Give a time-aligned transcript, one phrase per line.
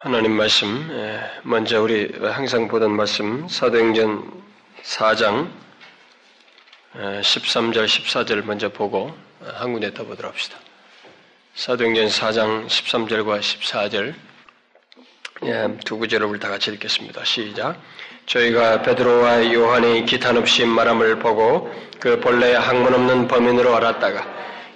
[0.00, 0.88] 하나님 말씀,
[1.42, 4.30] 먼저 우리 항상 보던 말씀, 사도행전
[4.84, 5.50] 4장
[6.94, 10.56] 13절, 14절 먼저 보고 한 군데 더 보도록 합시다.
[11.56, 14.14] 사도행전 4장 13절과 14절
[15.84, 17.24] 두 구절을 우리 다 같이 읽겠습니다.
[17.24, 17.80] 시작.
[18.26, 24.24] 저희가 베드로와 요한이 기탄 없이 말함을 보고 그 본래 학문 없는 범인으로 알았다가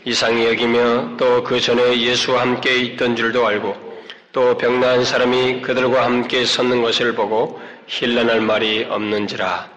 [0.04, 3.91] 이상히 여기며 또 그 전에 예수와 함께 있던 줄도 알고
[4.32, 9.70] 또 병나은 사람이 그들과 함께 섰는 것을 보고 힐난할 말이 없는지라.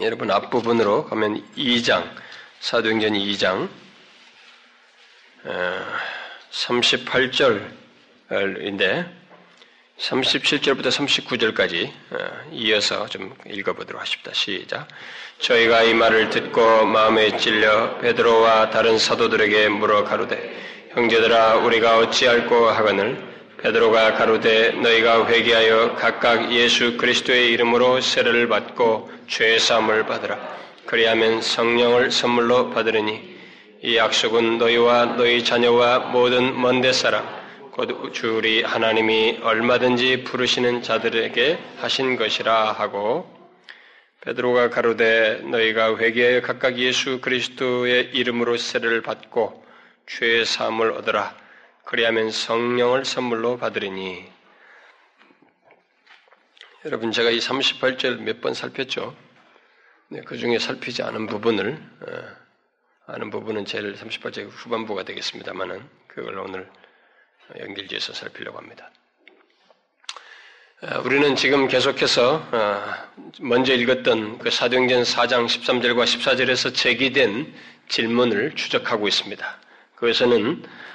[0.00, 2.08] 여러분 앞부분으로 가면 2장
[2.60, 3.68] 사도행전 2장
[6.50, 9.06] 38절인데
[9.98, 11.92] 37절부터 39절까지
[12.52, 14.32] 이어서 좀 읽어보도록 하십니다.
[14.32, 14.88] 시작.
[15.40, 23.31] 저희가 이 말을 듣고 마음에 찔려 베드로와 다른 사도들에게 물어 가로되 형제들아 우리가 어찌할꼬 하거늘
[23.62, 30.36] 베드로가 가로되 너희가 회개하여 각각 예수 그리스도의 이름으로 세례를 받고 죄 사함을 받으라.
[30.84, 33.36] 그리하면 성령을 선물로 받으리니
[33.82, 37.24] 이 약속은 너희와 너희 자녀와 모든 먼데 사람
[37.70, 43.30] 곧 주리 하나님이 얼마든지 부르시는 자들에게 하신 것이라 하고
[44.22, 49.64] 베드로가 가로되 너희가 회개하여 각각 예수 그리스도의 이름으로 세례를 받고
[50.08, 51.41] 죄 사함을 얻으라.
[51.92, 54.24] 그리하면 성령을 선물로 받으리니
[56.86, 59.14] 여러분 제가 이 38절 몇 번 살폈죠.
[60.08, 66.70] 네, 그 중에 살피지 않은 부분을 어, 아는 부분은 제일 38절 후반부가 되겠습니다만은 그걸 오늘
[67.60, 68.90] 연결지어서 살피려고 합니다.
[70.80, 72.94] 어, 우리는 지금 계속해서 어,
[73.40, 77.54] 먼저 읽었던 그 사도행전 4장 13절과 14절에서 제기된
[77.90, 79.60] 질문을 추적하고 있습니다.
[79.96, 80.91] 그것은 어,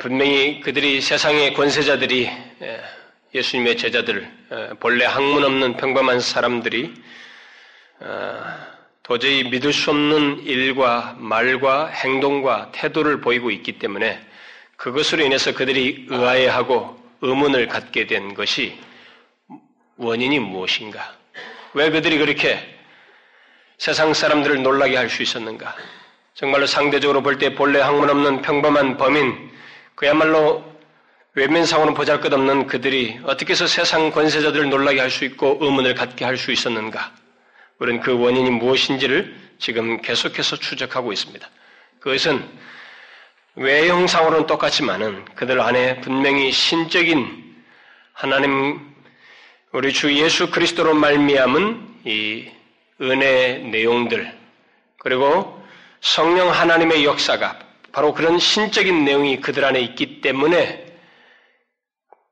[0.00, 2.30] 분명히 그들이 세상의 권세자들이
[3.34, 4.30] 예수님의 제자들,
[4.80, 6.92] 본래 학문 없는 평범한 사람들이
[8.00, 8.44] 어,
[9.02, 14.20] 도저히 믿을 수 없는 일과 말과 행동과 태도를 보이고 있기 때문에
[14.76, 18.78] 그것으로 인해서 그들이 의아해하고 의문을 갖게 된 것이
[19.96, 21.14] 원인이 무엇인가?
[21.72, 22.58] 왜 그들이 그렇게
[23.78, 25.74] 세상 사람들을 놀라게 할 수 있었는가?
[26.34, 29.51] 정말로 상대적으로 볼 때 본래 학문 없는 평범한 범인,
[30.02, 30.64] 그야말로
[31.34, 36.24] 외면상으로는 보잘 것 없는 그들이 어떻게 해서 세상 권세자들을 놀라게 할 수 있고 의문을 갖게
[36.24, 37.12] 할 수 있었는가?
[37.78, 41.48] 우리는 그 원인이 무엇인지를 지금 계속해서 추적하고 있습니다.
[42.00, 42.44] 그것은
[43.54, 47.54] 외형상으로는 똑같지만은 그들 안에 분명히 신적인
[48.12, 48.80] 하나님
[49.70, 52.50] 우리 주 예수 그리스도로 말미암은 이
[53.00, 54.36] 은혜의 내용들
[54.98, 55.62] 그리고
[56.00, 60.86] 성령 하나님의 역사가 바로 그런 신적인 내용이 그들 안에 있기 때문에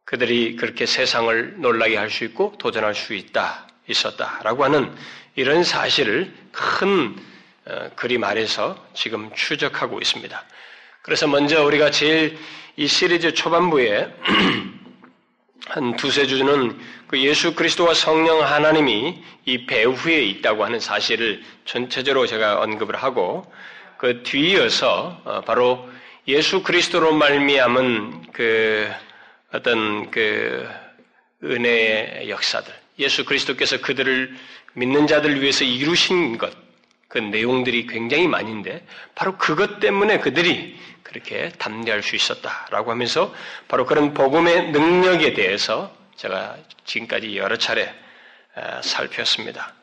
[0.05, 4.93] 그들이 그렇게 세상을 놀라게 할 수 있고 도전할 수 있다, 있었다라고 하는
[5.37, 7.17] 이런 사실을 큰
[7.67, 10.45] 어, 그림 아래서 지금 추적하고 있습니다.
[11.03, 12.39] 그래서 먼저 우리가 제일
[12.77, 14.13] 이 시리즈 초반부에
[15.67, 22.61] 한 두세 주는 그 예수 그리스도와 성령 하나님이 이 배후에 있다고 하는 사실을 전체적으로 제가
[22.61, 23.45] 언급을 하고
[24.01, 25.87] 그 뒤이어서 어, 바로
[26.27, 28.91] 예수 그리스도로 말미암은 그
[29.53, 30.67] 어떤 그
[31.45, 34.35] 은혜의 역사들, 예수 그리스도께서 그들을
[34.73, 36.51] 믿는 자들 위해서 이루신 것,
[37.09, 43.35] 그 내용들이 굉장히 많은데 바로 그것 때문에 그들이 그렇게 담대할 수 있었다라고 하면서
[43.69, 46.57] 바로 그런 복음의 능력에 대해서 제가
[46.87, 47.95] 지금까지 여러 차례
[48.55, 49.75] 어, 살폈습니다.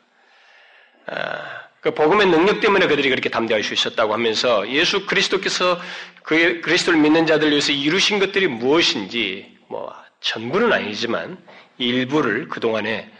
[1.88, 5.80] 어, 그 복음의 능력 때문에 그들이 그렇게 담대할 수 있었다고 하면서 예수 그리스도께서
[6.22, 11.38] 그 그리스도를 믿는 자들 위해서 이루신 것들이 무엇인지 뭐 전부는 아니지만
[11.78, 13.10] 일부를 그 동안에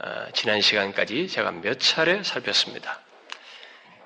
[0.00, 3.00] 어, 지난 시간까지 제가 몇 차례 살폈습니다.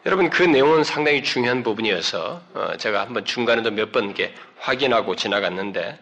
[0.07, 5.99] 여러분 그 내용은 상당히 중요한 부분이어서 어, 제가 한번 중간에도 몇번 이렇게 확인하고 지나갔는데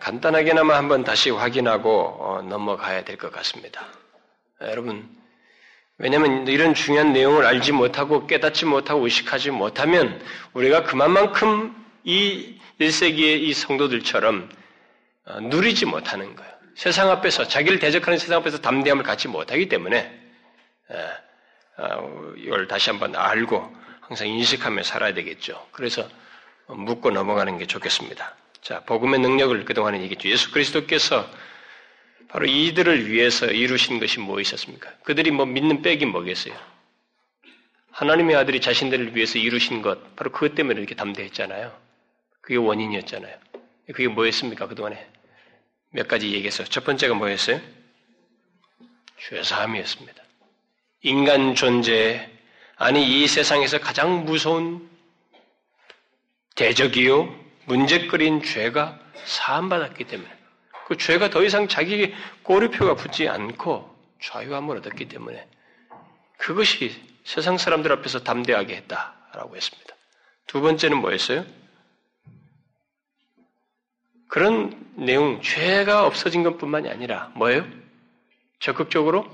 [0.00, 3.86] 간단하게나마 한번 다시 확인하고 어, 넘어가야 될 것 같습니다.
[4.60, 5.17] 여러분
[5.98, 10.22] 왜냐하면 이런 중요한 내용을 알지 못하고 깨닫지 못하고 의식하지 못하면
[10.52, 11.74] 우리가 그만큼
[12.04, 14.48] 이 1세기의 이 성도들처럼
[15.26, 16.52] 어, 누리지 못하는 거예요.
[16.76, 20.18] 세상 앞에서 자기를 대적하는 세상 앞에서 담대함을 갖지 못하기 때문에
[21.76, 25.66] 어, 이걸 다시 한번 알고 항상 인식하며 살아야 되겠죠.
[25.72, 26.08] 그래서
[26.66, 28.34] 묻고 넘어가는 게 좋겠습니다.
[28.62, 30.28] 자, 복음의 능력을 그동안에 얘기했죠.
[30.28, 31.28] 예수 그리스도께서
[32.28, 34.90] 바로 이들을 위해서 이루신 것이 무엇이었습니까?
[35.04, 36.54] 그들이 뭐 믿는 백이 뭐겠어요?
[37.90, 41.76] 하나님의 아들이 자신들을 위해서 이루신 것, 바로 그것 때문에 이렇게 담대했잖아요.
[42.40, 43.36] 그게 원인이었잖아요.
[43.86, 44.68] 그게 뭐였습니까?
[44.68, 45.04] 그동안에?
[45.90, 46.68] 몇 가지 얘기했어요.
[46.68, 47.60] 첫 번째가 뭐였어요?
[49.20, 50.22] 죄사함이었습니다.
[51.02, 52.30] 인간 존재,
[52.76, 54.88] 아니 이 세상에서 가장 무서운
[56.54, 57.34] 대적이요
[57.66, 60.37] 문제거리인 죄가 사함받았기 때문에
[60.88, 62.14] 그 죄가 더 이상 자기에게
[62.44, 65.46] 꼬리표가 붙지 않고 자유함을 얻었기 때문에
[66.38, 69.94] 그것이 세상 사람들 앞에서 담대하게 했다라고 했습니다.
[70.46, 71.44] 두 번째는 뭐였어요?
[74.28, 77.66] 그런 내용, 죄가 없어진 것 뿐만이 아니라 뭐예요?
[78.58, 79.28] 적극적으로?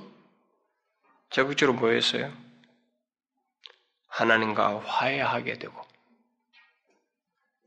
[1.31, 2.33] 적극적으로 뭐였어요?
[4.09, 5.81] 하나님과 화해하게 되고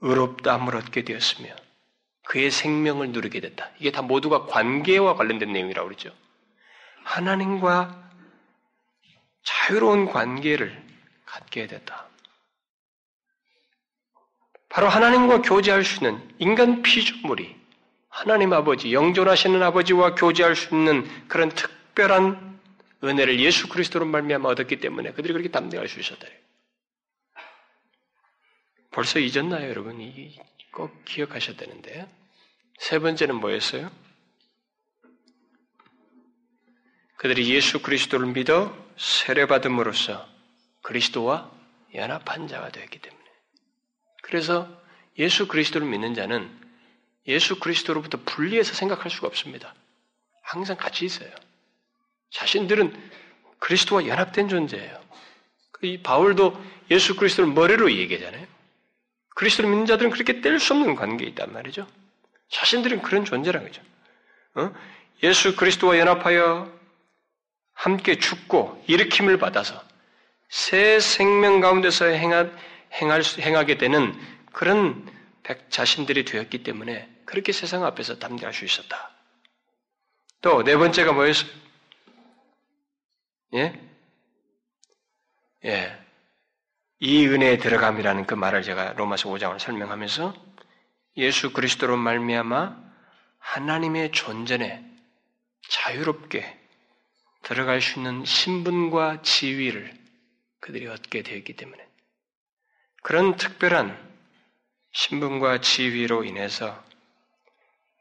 [0.02, 1.56] 의롭다함을 얻게 되었으며
[2.28, 3.72] 그의 생명을 누리게 됐다.
[3.80, 6.14] 이게 다 모두가 관계와 관련된 내용이라고 그러죠.
[7.04, 8.12] 하나님과
[9.44, 10.86] 자유로운 관계를
[11.26, 12.08] 갖게 됐다.
[14.68, 17.56] 바로 하나님과 교제할 수 있는 인간 피조물이
[18.10, 22.60] 하나님 아버지, 영존하시는 아버지와 교제할 수 있는 그런 특별한
[23.04, 26.28] 은혜를 예수 그리스도로 말미암아 얻었기 때문에 그들이 그렇게 담대할 수 있었다.
[28.92, 30.02] 벌써 잊었나요, 여러분?
[30.78, 32.08] 꼭 기억하셔야 되는데.
[32.78, 33.90] 세 번째는 뭐였어요?
[37.18, 40.30] 그들이 예수 그리스도를 믿어 세례받음으로써
[40.84, 41.52] 그리스도와
[41.96, 43.24] 연합한 자가 되었기 때문에.
[44.22, 44.70] 그래서
[45.18, 46.56] 예수 그리스도를 믿는 자는
[47.26, 49.74] 예수 그리스도로부터 분리해서 생각할 수가 없습니다.
[50.44, 51.34] 항상 같이 있어요.
[52.30, 53.12] 자신들은
[53.58, 55.04] 그리스도와 연합된 존재예요.
[55.82, 58.57] 이 바울도 예수 그리스도를 머리로 얘기하잖아요.
[59.38, 61.88] 그리스도를 믿는 자들은 그렇게 뗄 수 없는 관계에 있단 말이죠.
[62.50, 63.82] 자신들은 그런 존재란 거죠.
[64.56, 64.74] 어?
[65.22, 66.72] 예수 그리스도와 연합하여
[67.74, 69.84] 함께 죽고 일으킴을 받아서
[70.50, 72.50] 새 생명 가운데서 행하,
[72.94, 74.20] 행할, 행하게 되는
[74.52, 75.08] 그런
[75.70, 79.12] 자신들이 되었기 때문에 그렇게 세상 앞에서 담대할 수 있었다.
[80.42, 81.52] 또 네 번째가 뭐였어요?
[83.54, 83.80] 예?
[85.66, 86.07] 예.
[87.00, 90.34] 이 은혜에 들어감이라는 그 말을 제가 로마서 5장을 설명하면서
[91.18, 92.76] 예수 그리스도로 말미암아
[93.38, 94.84] 하나님의 존재에
[95.70, 96.58] 자유롭게
[97.44, 99.94] 들어갈 수 있는 신분과 지위를
[100.60, 101.88] 그들이 얻게 되었기 때문에
[103.04, 103.96] 그런 특별한
[104.92, 106.84] 신분과 지위로 인해서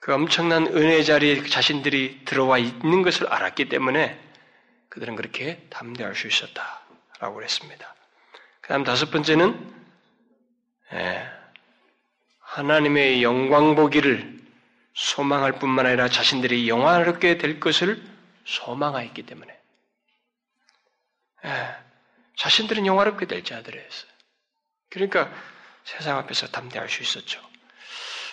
[0.00, 4.18] 그 엄청난 은혜 자리에 자신들이 들어와 있는 것을 알았기 때문에
[4.88, 7.95] 그들은 그렇게 담대할 수 있었다라고 그랬습니다.
[8.66, 9.74] 그 다음 다섯 번째는
[10.92, 11.24] 예,
[12.40, 14.40] 하나님의 영광 보기를
[14.92, 18.02] 소망할 뿐만 아니라 자신들이 영화롭게 될 것을
[18.44, 19.56] 소망하였기 때문에
[21.44, 21.76] 예,
[22.34, 24.10] 자신들은 영화롭게 될 자들이었어요.
[24.90, 25.32] 그러니까
[25.84, 27.40] 세상 앞에서 담대할 수 있었죠.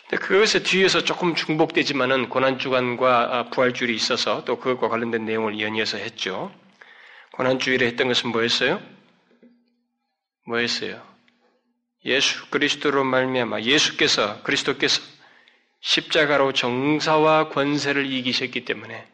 [0.10, 6.52] 근데 그것에 뒤에서 조금 중복되지만은 고난주간과 아, 부활주일이 있어서 또 그것과 관련된 내용을 연이어서 했죠.
[7.34, 8.82] 고난주일에 했던 것은 뭐였어요?
[10.46, 11.02] 뭐였어요?
[12.06, 15.02] 예수 그리스도로 말미암아 예수께서 그리스도께서
[15.80, 19.08] 십자가로 정사와 권세를 이기셨기 때문에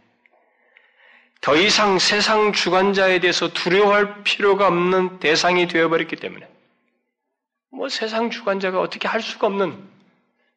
[1.41, 6.47] 더 이상 세상 주관자에 대해서 두려워할 필요가 없는 대상이 되어버렸기 때문에
[7.71, 9.87] 뭐 세상 주관자가 어떻게 할 수가 없는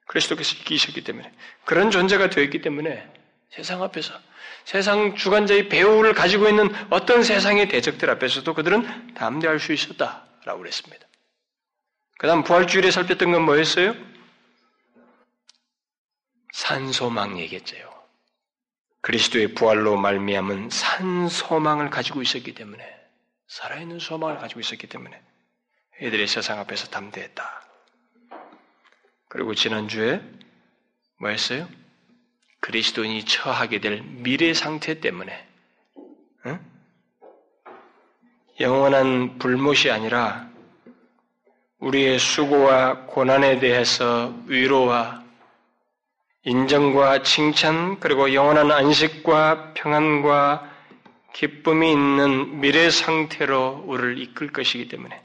[0.06, 1.30] 그리스도께서 이기셨기 때문에
[1.64, 3.06] 그런 존재가 되었기 때문에
[3.50, 4.14] 세상 앞에서
[4.64, 11.06] 세상 주관자의 배후를 가지고 있는 어떤 세상의 대적들 앞에서도 그들은 담대할 수 있었다 라고 그랬습니다.
[12.18, 13.94] 그 다음 부활주일에 살폈던 건 뭐였어요?
[16.52, 17.76] 산소망 얘기했죠.
[19.00, 22.84] 그리스도의 부활로 말미암은 산소망을 가지고 있었기 때문에
[23.48, 25.20] 살아있는 소망을 가지고 있었기 때문에
[26.00, 27.62] 애들이 세상 앞에서 담대했다.
[29.28, 30.22] 그리고 지난주에
[31.18, 31.68] 뭐였어요?
[32.60, 35.48] 그리스도인이 처하게 될 미래 상태 때문에
[36.46, 36.71] 응?
[38.60, 40.48] 영원한 불못이 아니라
[41.78, 45.22] 우리의 수고와 고난에 대해서 위로와
[46.44, 50.70] 인정과 칭찬 그리고 영원한 안식과 평안과
[51.32, 55.20] 기쁨이 있는 미래 상태로 우리를 이끌 것이기 때문에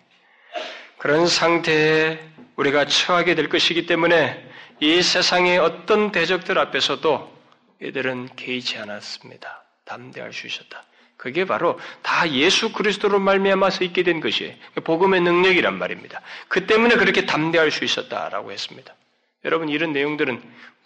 [0.97, 2.19] 그런 상태에
[2.55, 4.43] 우리가 처하게 될 것이기 때문에
[4.79, 7.37] 이 세상의 어떤 대적들 앞에서도
[7.81, 9.63] 이들은 개의치 않았습니다.
[9.85, 10.83] 담대할 수 있었다.
[11.17, 14.53] 그게 바로 다 예수 그리스도로 말미암아서 있게 된 것이에요.
[14.83, 16.21] 복음의 능력이란 말입니다.
[16.47, 18.95] 그 때문에 그렇게 담대할 수 있었다라고 했습니다.
[19.43, 20.41] 여러분 이런 내용들은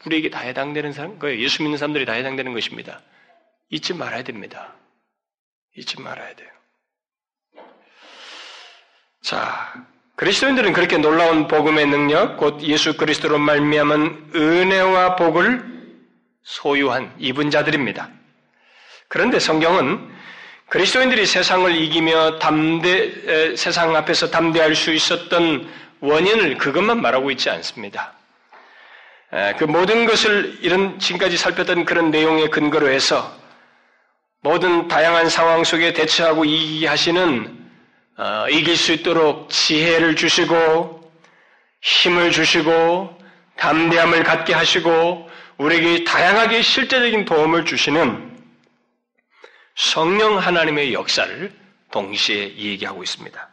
[0.05, 1.39] 우리에게 다 해당되는 사람, 거예요.
[1.41, 3.01] 예수 믿는 사람들이 다 해당되는 것입니다.
[3.69, 4.73] 잊지 말아야 됩니다.
[5.75, 6.49] 잊지 말아야 돼요.
[9.21, 9.85] 자,
[10.15, 15.71] 그리스도인들은 그렇게 놀라운 복음의 능력, 곧 예수 그리스도로 말미암은 은혜와 복을
[16.43, 18.09] 소유한 입은 자들입니다.
[19.07, 20.20] 그런데 성경은
[20.71, 28.13] 그리스도인들이 세상을 이기며 담대, 세상 앞에서 담대할 수 있었던 원인을 그것만 말하고 있지 않습니다.
[29.57, 33.35] 그 모든 것을 이런 지금까지 살폈던 그런 내용의 근거로 해서
[34.39, 37.59] 모든 다양한 상황 속에 대처하고 이기게 하시는
[38.17, 41.11] 어, 이길 수 있도록 지혜를 주시고
[41.81, 43.17] 힘을 주시고
[43.57, 48.30] 담대함을 갖게 하시고 우리에게 다양하게 실제적인 도움을 주시는
[49.75, 51.51] 성령 하나님의 역사를
[51.91, 53.49] 동시에 얘기하고 있습니다.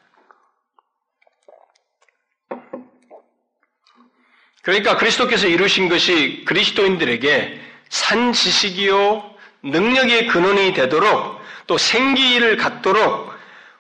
[4.62, 13.27] 그러니까 그리스도께서 이루신 것이 그리스도인들에게 산 지식이요 능력의 근원이 되도록 또 생기를 갖도록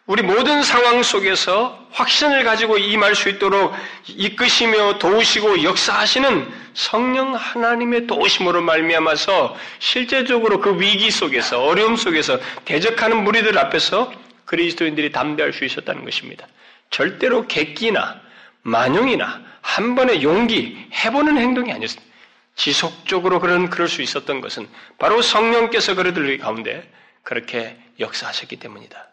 [0.08, 3.74] 우리 모든 상황 속에서 확신을 가지고 임할 수 있도록
[4.06, 13.58] 이끄시며 도우시고 역사하시는 성령 하나님의 도우심으로 말미암아서 실제적으로 그 위기 속에서 어려움 속에서 대적하는 무리들
[13.58, 14.10] 앞에서
[14.46, 16.46] 그리스도인들이 담대할 수 있었다는 것입니다.
[16.88, 18.18] 절대로 객기나
[18.62, 22.10] 만용이나 한 번의 용기 해보는 행동이 아니었습니다.
[22.54, 26.90] 지속적으로 그런 그럴 수 있었던 것은 바로 성령께서 그들의 가운데
[27.22, 29.07] 그렇게 역사하셨기 때문이다.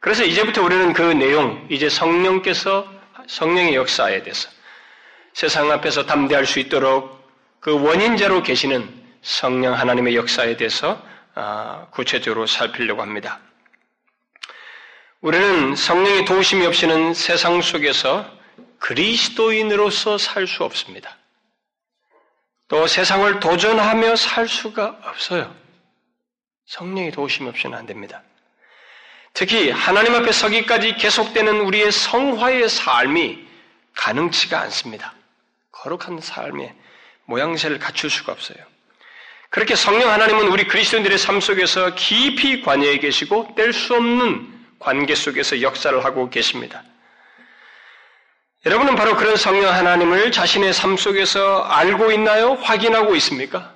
[0.00, 2.90] 그래서 이제부터 우리는 그 내용, 이제 성령께서
[3.26, 4.48] 성령의 역사에 대해서
[5.34, 7.20] 세상 앞에서 담대할 수 있도록
[7.60, 8.88] 그 원인자로 계시는
[9.22, 11.00] 성령 하나님의 역사에 대해서
[11.34, 13.40] 아, 구체적으로 살피려고 합니다.
[15.20, 18.28] 우리는 성령의 도우심이 없이는 세상 속에서
[18.78, 21.16] 그리스도인으로서 살 수 없습니다.
[22.68, 25.54] 또 세상을 도전하며 살 수가 없어요.
[26.66, 28.22] 성령의 도우심이 없이는 안 됩니다.
[29.32, 33.46] 특히 하나님 앞에 서기까지 계속되는 우리의 성화의 삶이
[33.94, 35.14] 가능치가 않습니다.
[35.72, 36.74] 거룩한 삶의
[37.24, 38.58] 모양새를 갖출 수가 없어요.
[39.50, 45.60] 그렇게 성령 하나님은 우리 그리스도인들의 삶 속에서 깊이 관여해 계시고 뗄 수 없는 관계 속에서
[45.60, 46.82] 역사를 하고 계십니다.
[48.66, 52.54] 여러분은 바로 그런 성령 하나님을 자신의 삶 속에서 알고 있나요?
[52.54, 53.74] 확인하고 있습니까?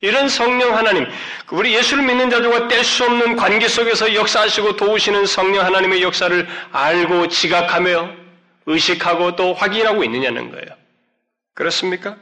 [0.00, 1.06] 이런 성령 하나님,
[1.50, 7.28] 우리 예수를 믿는 자들과 뗄 수 없는 관계 속에서 역사하시고 도우시는 성령 하나님의 역사를 알고
[7.28, 8.14] 지각하며
[8.66, 10.66] 의식하고 또 확인하고 있느냐는 거예요.
[11.54, 12.16] 그렇습니까?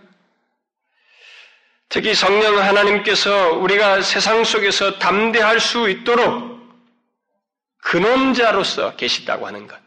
[1.90, 6.56] 특히 성령 하나님께서 우리가 세상 속에서 담대할 수 있도록
[7.82, 9.78] 근원자로서 계시다고 하는 것.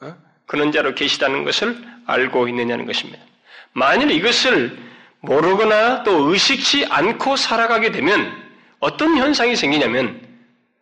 [0.00, 0.16] 어?
[0.46, 3.24] 근원자로 계시다는 것을 알고 있느냐는 것입니다.
[3.72, 4.85] 만일 이것을
[5.26, 8.44] 모르거나 또 의식치 않고 살아가게 되면
[8.78, 10.26] 어떤 현상이 생기냐면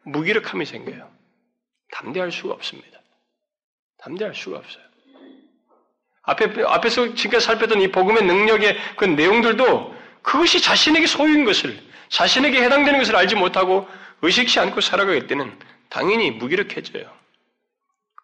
[0.04, 1.10] 무기력함이 생겨요.
[1.90, 3.00] 담대할 수가 없습니다.
[3.98, 4.84] 담대할 수가 없어요.
[6.22, 12.98] 앞에, 앞에서 지금까지 살폈던 이 복음의 능력의 그 내용들도 그것이 자신에게 소유인 것을, 자신에게 해당되는
[12.98, 13.86] 것을 알지 못하고
[14.22, 15.58] 의식치 않고 살아가게 되는
[15.88, 17.10] 당연히 무기력해져요.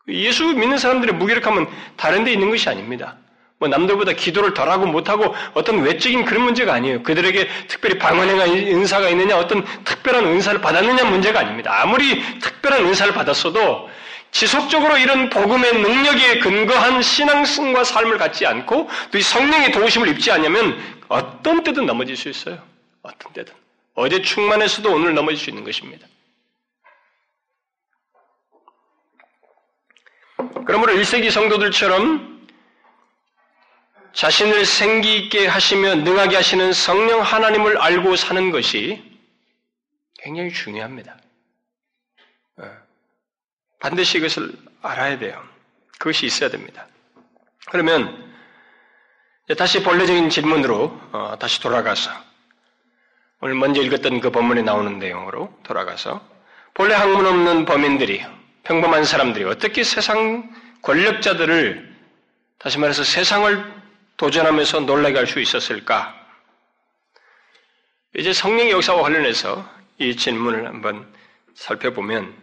[0.09, 3.19] 예수 믿는 사람들의 무기력함은 다른 데 있는 것이 아닙니다.
[3.61, 7.03] 뭐 남들보다 기도를 덜하고 못하고 어떤 외적인 그런 문제가 아니에요.
[7.03, 11.79] 그들에게 특별히 방언의 은사가 있느냐, 어떤 특별한 은사를 받았느냐 문제가 아닙니다.
[11.83, 13.91] 아무리 특별한 은사를 받았어도
[14.31, 20.81] 지속적으로 이런 복음의 능력에 근거한 신앙성과 삶을 갖지 않고 또 이 성령의 도우심을 입지 않으면
[21.09, 22.63] 어떤 때든 넘어질 수 있어요.
[23.03, 23.53] 어떤 때든.
[23.95, 26.07] 어제 충만해서도 오늘 넘어질 수 있는 것입니다.
[30.65, 32.40] 그러므로 1세기 성도들처럼
[34.13, 39.03] 자신을 생기 있게 하시며 능하게 하시는 성령 하나님을 알고 사는 것이
[40.19, 41.17] 굉장히 중요합니다.
[42.59, 42.71] 어.
[43.79, 44.53] 반드시 이것을
[44.83, 45.43] 알아야 돼요.
[45.99, 46.87] 그것이 있어야 됩니다.
[47.71, 48.31] 그러면
[49.57, 52.11] 다시 본래적인 질문으로 어, 다시 돌아가서
[53.41, 56.21] 오늘 먼저 읽었던 그 본문에 나오는 내용으로 돌아가서
[56.75, 58.25] 본래 학문 없는 범인들이
[58.65, 61.91] 평범한 사람들이 어떻게 세상 권력자들을
[62.59, 63.80] 다시 말해서 세상을
[64.21, 64.81] 도전하면서
[65.19, 66.15] 할수 있었을까?
[68.15, 71.11] 이제 성령의 역사와 관련해서 이 질문을 한번
[71.55, 72.35] 살펴보면,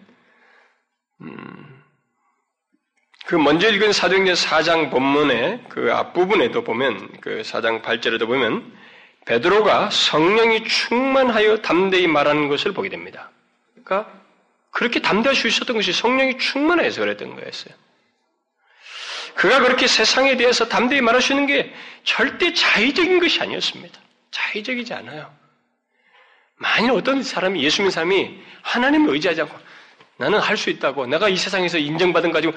[1.22, 1.84] 음,
[3.28, 8.76] 그 먼저 읽은 사도행전 4장 본문의 그 앞부분에도 보면, 그 4장 8절에도 보면,
[9.28, 13.30] 베드로가 성령이 충만하여 담대히 말하는 것을 보게 됩니다.
[13.84, 14.12] 그러니까
[14.72, 17.76] 그렇게 담대할 수 있었던 것이 성령이 충만해서 그랬던 거였어요.
[19.38, 21.72] 그가 그렇게 세상에 대해서 담대히 있는 게
[22.04, 24.00] 절대 자의적인 것이 아니었습니다.
[24.32, 25.34] 자의적이지 않아요.
[26.56, 29.56] 만일 어떤 사람이 예수 사람이 하나님을 의지하지 않고
[30.18, 32.54] 나는 할 수 있다고 내가 이 세상에서 인정받은 가지고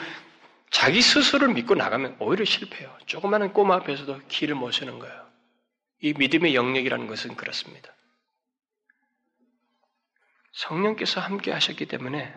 [0.70, 2.96] 자기 스스로를 믿고 나가면 오히려 실패해요.
[3.04, 5.30] 조그마한 꼬마 앞에서도 길을 못 서는 거예요.
[6.00, 7.92] 이 믿음의 영역이라는 것은 그렇습니다.
[10.52, 12.32] 성령께서 함께 하셨기 때문에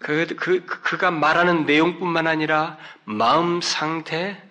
[0.00, 4.42] 그, 그, 그, 그가 말하는 내용뿐만 아니라 마음 상태,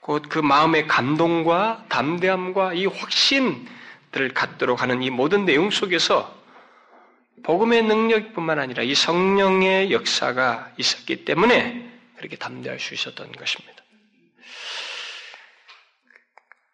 [0.00, 6.34] 곧 그 마음의 감동과 담대함과 이 확신들을 갖도록 하는 이 모든 내용 속에서
[7.42, 13.84] 복음의 능력뿐만 아니라 이 성령의 역사가 있었기 때문에 그렇게 담대할 수 있었던 것입니다.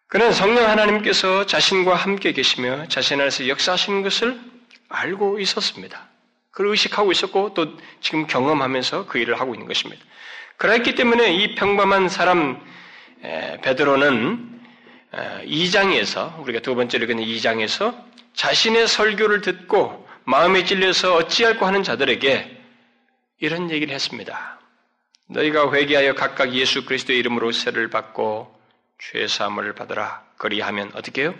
[0.07, 4.39] 그는 성령 하나님께서 자신과 함께 계시며 자신 안에서 역사하시는 것을
[4.87, 6.12] 알고 있었습니다.
[6.53, 10.03] 그걸 의식하고 있었고 또 지금 경험하면서 그 일을 하고 있는 것입니다.
[10.57, 12.63] 그렇기 때문에 이 평범한 사람
[13.63, 14.61] 베드로는
[15.45, 17.99] 2장에서 우리가 두 번째로 읽은 2장에서
[18.33, 22.61] 자신의 설교를 듣고 마음에 찔려서 어찌할까 하는 자들에게
[23.39, 24.59] 이런 얘기를 했습니다.
[25.29, 28.55] 너희가 회개하여 각각 예수 그리스도의 이름으로 세를 받고
[28.99, 30.23] 죄 사함을 받으라.
[30.37, 31.35] 그리하면 어떻게 해요?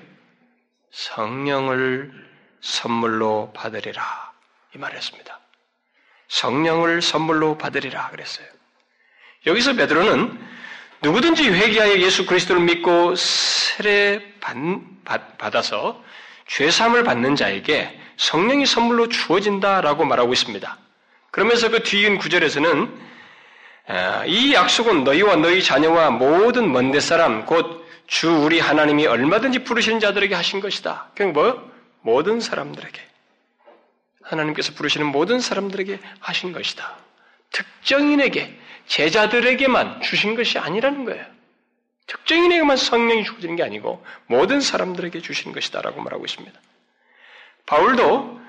[0.89, 2.12] 성령을
[2.62, 4.32] 선물로 받으리라.
[4.75, 5.39] 이 말을 했습니다.
[6.27, 8.47] 성령을 선물로 받으리라 그랬어요.
[9.45, 10.39] 여기서 베드로는
[11.01, 14.21] 누구든지 회개하여 예수 그리스도를 믿고 세례
[15.37, 16.01] 받아서
[16.47, 20.77] 죄사함을 받는 자에게 성령이 선물로 주어진다라고 말하고 있습니다.
[21.31, 23.13] 그러면서 그 뒤인 구절에서는
[24.27, 30.35] 이 약속은 너희와 너희 자녀와 모든 먼데 사람 곧 주 우리 하나님이 얼마든지 부르시는 자들에게
[30.35, 31.11] 하신 것이다.
[31.15, 33.01] 그냥 뭐 모든 사람들에게
[34.33, 36.97] 하나님께서 부르시는 모든 사람들에게 하신 것이다.
[37.51, 41.25] 특정인에게 제자들에게만 주신 것이 아니라는 거예요.
[42.07, 46.59] 특정인에게만 성령이 주어지는 게 아니고 모든 사람들에게 주신 것이다라고 말하고 있습니다.
[47.65, 48.41] 바울도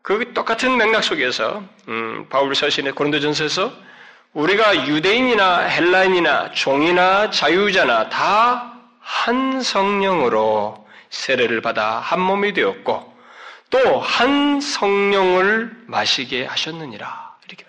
[0.00, 3.72] 그 똑같은 맥락 속에서 음, 바울 서신의 고린도전서에서
[4.32, 8.72] 우리가 유대인이나 헬라인이나 종이나 자유자나 다
[9.02, 13.11] 한 성령으로 세례를 받아 한 몸이 되었고
[13.72, 17.36] 또 한 성령을 마시게 하셨느니라.
[17.48, 17.64] 이렇게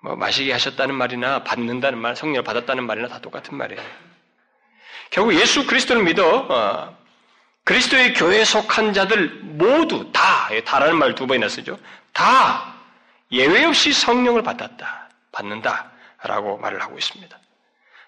[0.00, 3.82] 뭐 마시게 하셨다는 말이나 받는다는 말, 성령을 받았다는 말이나 다 똑같은 말이에요.
[5.10, 6.96] 결국 예수 그리스도를 믿어 어,
[7.64, 11.78] 그리스도의 교회에 속한 자들 모두 다 다라는 말 두 번이나 쓰죠.
[12.14, 12.74] 다
[13.30, 17.38] 예외 없이 성령을 받았다, 받는다라고 말을 하고 있습니다.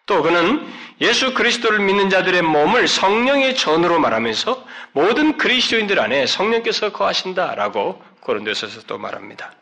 [0.07, 0.67] 또 그는
[1.03, 8.99] 예수 그리스도를 믿는 자들의 몸을 성령의 전으로 말하면서 모든 그리스도인들 안에 성령께서 거하신다라고 고린도서에서 또
[8.99, 9.53] 말합니다.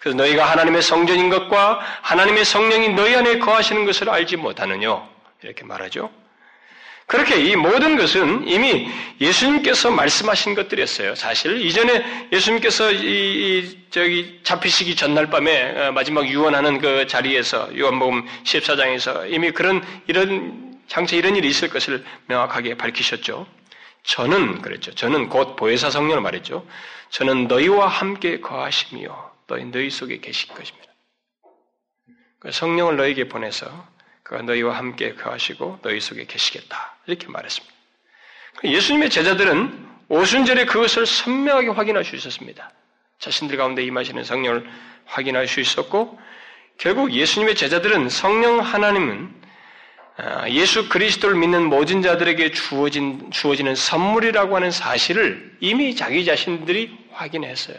[0.00, 5.08] 그래서 너희가 하나님의 성전인 것과 하나님의 성령이 너희 안에 거하시는 것을 알지 못하느뇨
[5.42, 6.10] 이렇게 말하죠.
[7.06, 8.88] 그렇게 이 모든 것은 이미
[9.20, 11.14] 예수님께서 말씀하신 것들이었어요.
[11.14, 18.26] 사실 이전에 예수님께서 이, 이 저기 잡히시기 전날 밤에 어, 마지막 유언하는 그 자리에서 요한복음
[18.42, 23.46] 14장에서 이미 그런 이런 장차 이런 일이 있을 것을 명확하게 밝히셨죠.
[24.06, 24.94] 저는 그랬죠.
[24.94, 26.66] 저는 곧 보혜사 성령을 말했죠.
[27.10, 30.86] 저는 너희와 함께 거하시며 너희 너희 속에 계실 것입니다.
[32.38, 33.66] 그 성령을 너에게 보내서
[34.22, 36.96] 그가 너희와 함께 거하시고 너희 속에 계시겠다.
[37.06, 37.74] 이렇게 말했습니다.
[38.64, 42.70] 예수님의 제자들은 오순절에 그것을 선명하게 확인할 수 있었습니다.
[43.18, 44.68] 자신들 가운데 임하시는 성령을
[45.04, 46.18] 확인할 수 있었고,
[46.78, 49.45] 결국 예수님의 제자들은 성령 하나님은 아,
[50.48, 57.76] 예수 그리스도를 믿는 모든 자들에게 주어진, 주어지는 선물이라고 하는 사실을 이미 자기 자신들이 확인했어요.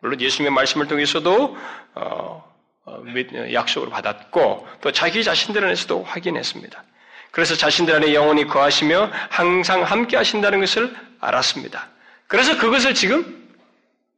[0.00, 1.56] 물론 예수님의 말씀을 통해서도
[1.94, 2.54] 어,
[2.86, 3.04] 어,
[3.52, 6.82] 약속을 받았고 또 자기 자신들 안에서도 확인했습니다.
[7.30, 11.88] 그래서 자신들 안에 영원히 거하시며 항상 함께 하신다는 것을 알았습니다.
[12.26, 13.48] 그래서 그것을 지금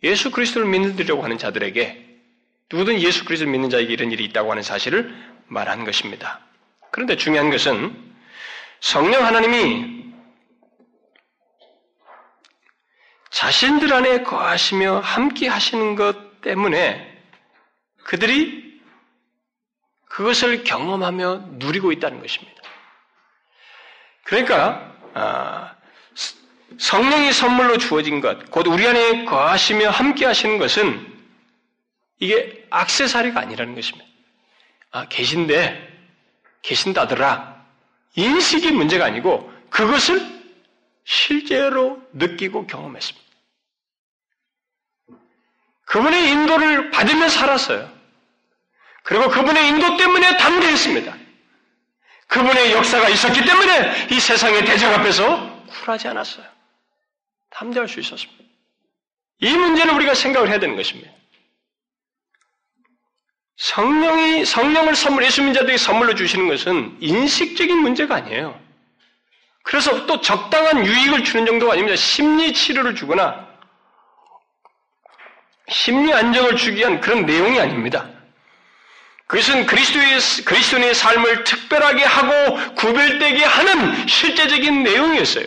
[0.05, 2.07] 예수 그리스도를 믿으려고 하는 자들에게
[2.71, 5.13] 누구든 예수 그리스도를 믿는 자에게 이런 일이 있다고 하는 사실을
[5.49, 6.41] 말한 것입니다.
[6.93, 8.15] 그런데 중요한 것은
[8.81, 10.13] 성령 하나님이
[13.31, 17.11] 자신들 안에 거하시며 함께 하시는 것 때문에
[18.05, 18.81] 그들이
[20.05, 22.63] 그것을 경험하며 누리고 있다는 것입니다.
[24.25, 25.75] 그러니까 아,
[26.79, 31.11] 성령이 선물로 주어진 것, 곧 우리 안에 거하시며 함께 하시는 것은
[32.19, 34.07] 이게 악세사리가 아니라는 것입니다.
[34.91, 35.92] 아, 계신데,
[36.63, 37.63] 계신다더라.
[38.15, 40.21] 인식이 문제가 아니고 그것을
[41.05, 43.23] 실제로 느끼고 경험했습니다.
[45.87, 47.91] 그분의 인도를 받으며 살았어요.
[49.03, 51.17] 그리고 그분의 인도 때문에 담대했습니다.
[52.29, 56.47] 그분의 역사가 있었기 때문에 이 세상의 대적 앞에서 쿨하지 않았어요.
[57.51, 58.43] 담대할 수 있었습니다.
[59.41, 61.11] 이 문제는 우리가 생각을 해야 되는 것입니다.
[63.63, 68.61] 성령이, 성령을 선물, 예수 민자들에게 선물로 주시는 것은 인식적인 문제가 아니에요.
[69.63, 71.95] 그래서 또 적당한 유익을 주는 정도가 아닙니다.
[71.95, 73.47] 심리 치료를 주거나
[75.69, 78.09] 심리 안정을 주기 위한 그런 내용이 아닙니다.
[79.29, 85.47] 그것은 그리스도의, 그리스도인의 삶을 특별하게 하고 구별되게 하는 실제적인 내용이었어요.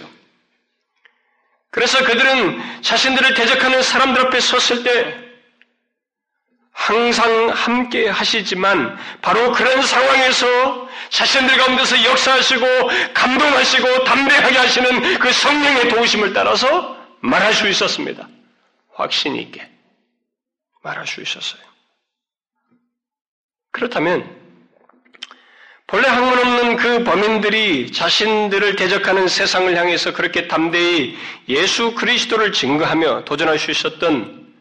[1.70, 5.25] 그래서 그들은 자신들을 대적하는 사람들 앞에 섰을 때
[6.76, 12.66] 항상 함께 하시지만 바로 그런 상황에서 자신들 가운데서 역사하시고
[13.14, 18.28] 감동하시고 담대하게 하시는 그 성령의 도우심을 따라서 말할 수 있었습니다.
[18.94, 19.68] 확신 있게
[20.84, 21.62] 말할 수 있었어요.
[23.72, 24.30] 그렇다면
[25.88, 33.60] 본래 학문 없는 그 범인들이 자신들을 대적하는 세상을 향해서 그렇게 담대히 예수 그리스도를 증거하며 도전할
[33.60, 34.54] 수 있었던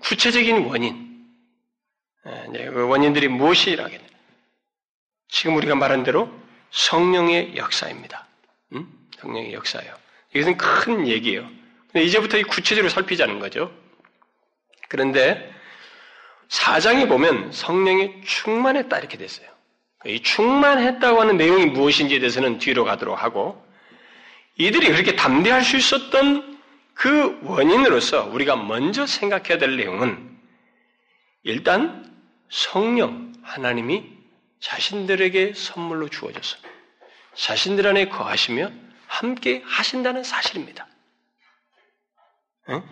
[0.00, 1.05] 구체적인 원인, 예,
[2.26, 4.04] 그 원인들이 무엇이라겠냐?
[5.28, 6.30] 지금 우리가 말한 대로
[6.70, 8.26] 성령의 역사입니다.
[8.72, 8.88] 음?
[9.18, 9.94] 성령의 역사예요.
[10.34, 11.48] 이것은 큰 얘기예요.
[11.92, 13.72] 근데 이제부터 이 구체적으로 살피자는 거죠.
[14.88, 15.52] 그런데
[16.48, 19.48] 사장에 보면 성령이 충만했다 이렇게 됐어요.
[20.04, 23.64] 이 충만했다고 하는 내용이 무엇인지에 대해서는 뒤로 가도록 하고
[24.56, 26.58] 이들이 그렇게 담대할 수 있었던
[26.94, 30.36] 그 원인으로서 우리가 먼저 생각해야 될 내용은
[31.42, 32.15] 일단
[32.48, 34.16] 성령 하나님이
[34.60, 36.68] 자신들에게 선물로 주어졌습니다.
[37.34, 38.70] 자신들 안에 거하시며
[39.06, 40.86] 함께 하신다는 사실입니다.
[42.70, 42.82] 응?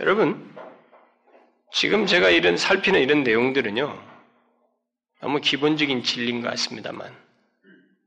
[0.00, 0.54] 여러분,
[1.72, 4.02] 지금 제가 이런 살피는 이런 내용들은요,
[5.20, 7.14] 너무 기본적인 진리인 것 같습니다만,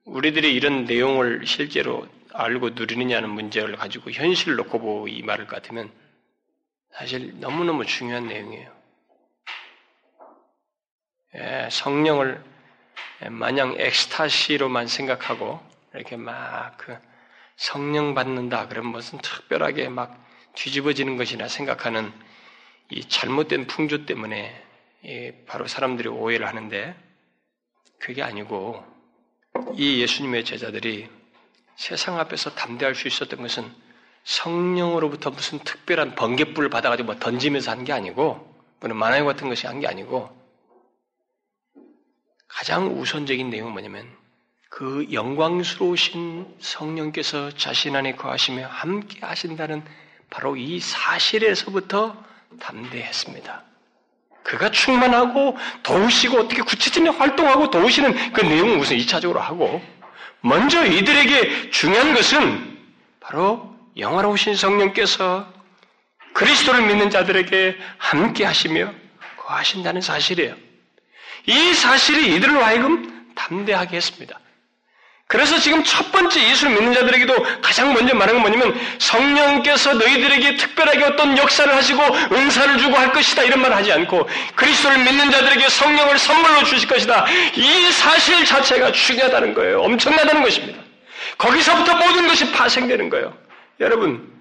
[0.05, 5.91] 우리들이 이런 내용을 실제로 알고 누리느냐는 문제를 가지고 현실을 놓고 보고 이 말을 같으면
[6.93, 8.78] 사실 너무너무 중요한 내용이에요.
[11.35, 12.43] 예, 성령을
[13.29, 15.59] 마냥 엑스타시로만 생각하고
[15.93, 16.97] 이렇게 막 그
[17.57, 22.13] 성령 받는다 그러면 무슨 특별하게 막 뒤집어지는 것이나 생각하는
[22.89, 24.63] 이 잘못된 풍조 때문에
[25.45, 26.95] 바로 사람들이 오해를 하는데
[27.99, 28.85] 그게 아니고
[29.73, 31.09] 이 예수님의 제자들이
[31.75, 33.69] 세상 앞에서 담대할 수 있었던 것은
[34.23, 39.87] 성령으로부터 무슨 특별한 번개불을 받아가지고 뭐 던지면서 한 게 아니고 만화유 같은 것이 한 게
[39.87, 40.29] 아니고
[42.49, 44.05] 가장 우선적인 내용은 뭐냐면
[44.69, 49.83] 그 영광스러우신 성령께서 자신 안에 거하시며 함께 하신다는
[50.29, 52.15] 바로 이 사실에서부터
[52.59, 53.63] 담대했습니다.
[54.43, 59.81] 그가 충만하고 도우시고 어떻게 구체적인 활동하고 도우시는 그 내용을 우선 2차적으로 하고
[60.41, 62.77] 먼저 이들에게 중요한 것은
[63.19, 65.51] 바로 영화로우신 성령께서
[66.33, 68.91] 그리스도를 믿는 자들에게 함께 하시며
[69.37, 70.68] 거하신다는 사실이에요.
[71.49, 74.39] 이 사실이 이들로 하여금 담대하게 했습니다.
[75.27, 81.03] 그래서 지금 첫 번째 예수를 믿는 자들에게도 가장 먼저 말하는 건 뭐냐면 성령께서 너희들에게 특별하게
[81.03, 82.01] 어떤 역사를 하시고
[82.33, 87.27] 은사를 주고 할 것이다 이런 말을 하지 않고 그리스도를 믿는 자들에게 성령을 선물로 주실 것이다
[87.55, 89.81] 이 사실 자체가 중요하다는 거예요.
[89.81, 90.81] 엄청나다는 것입니다.
[91.37, 93.35] 거기서부터 모든 것이 파생되는 거예요.
[93.79, 94.31] 여러분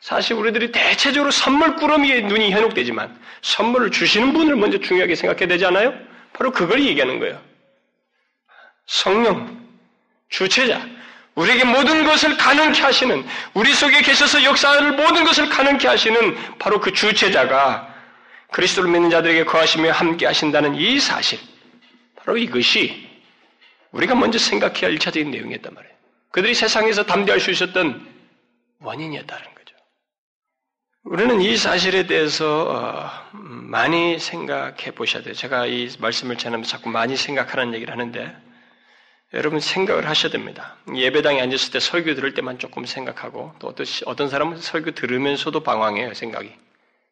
[0.00, 5.94] 사실 우리들이 대체적으로 선물 꾸러미에 눈이 현혹되지만 선물을 주시는 분을 먼저 중요하게 생각해야 되지 않아요?
[6.36, 7.40] 바로 그걸 얘기하는 거예요.
[8.86, 9.66] 성령,
[10.28, 10.86] 주체자,
[11.34, 16.92] 우리에게 모든 것을 가능케 하시는, 우리 속에 계셔서 역사를 모든 것을 가능케 하시는 바로 그
[16.92, 17.94] 주체자가
[18.52, 21.38] 그리스도를 믿는 자들에게 거하시며 함께 하신다는 이 사실,
[22.16, 23.08] 바로 이것이
[23.92, 25.94] 우리가 먼저 생각해야 할 1차적인 내용이었단 말이에요.
[26.32, 28.14] 그들이 세상에서 담대할 수 있었던
[28.80, 29.55] 원인이었다는 거죠.
[31.08, 35.34] 우리는 이 사실에 대해서 어, 많이 생각해 보셔야 돼요.
[35.34, 38.36] 제가 이 말씀을 전하면서 자꾸 많이 생각하라는 얘기를 하는데
[39.32, 40.76] 여러분 생각을 하셔야 됩니다.
[40.92, 43.72] 예배당에 앉았을 때 설교 들을 때만 조금 생각하고 또
[44.06, 46.52] 어떤 사람은 설교 들으면서도 방황해요 생각이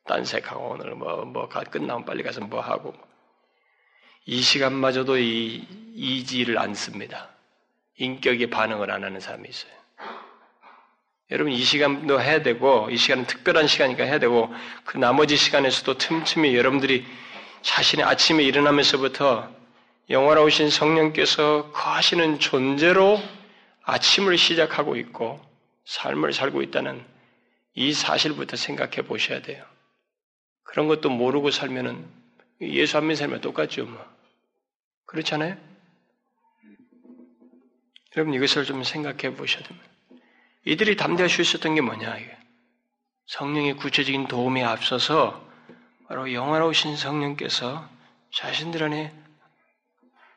[0.09, 2.94] 딴색하고 오늘 뭐뭐 끝나면 빨리 가서 뭐 하고
[4.26, 7.28] 이 시간마저도 이 이지를 안 씁니다.
[7.98, 9.83] 인격에 반응을 안 하는 사람이 있어요.
[11.30, 14.52] 여러분 이 시간도 해야 되고 이 시간은 특별한 시간이니까 해야 되고
[14.84, 17.06] 그 나머지 시간에서도 틈틈이 여러분들이
[17.62, 19.50] 자신의 아침에 일어나면서부터
[20.10, 23.18] 영원하오신 성령께서 거하시는 존재로
[23.84, 25.40] 아침을 시작하고 있고
[25.87, 27.04] 삶을 살고 있다는
[27.74, 29.64] 이 사실부터 생각해 보셔야 돼요.
[30.62, 32.06] 그런 것도 모르고 살면은
[32.60, 34.04] 예수 안 믿는 사람이 똑같죠, 뭐.
[35.06, 35.56] 그렇잖아요?
[38.16, 39.93] 여러분 이것을 좀 생각해 보셔야 됩니다.
[40.64, 42.16] 이들이 담대할 수 있었던 게 뭐냐.
[43.27, 45.44] 성령의 구체적인 도움에 앞서서
[46.09, 47.88] 바로 영원하오신 성령께서
[48.33, 49.14] 자신들 안에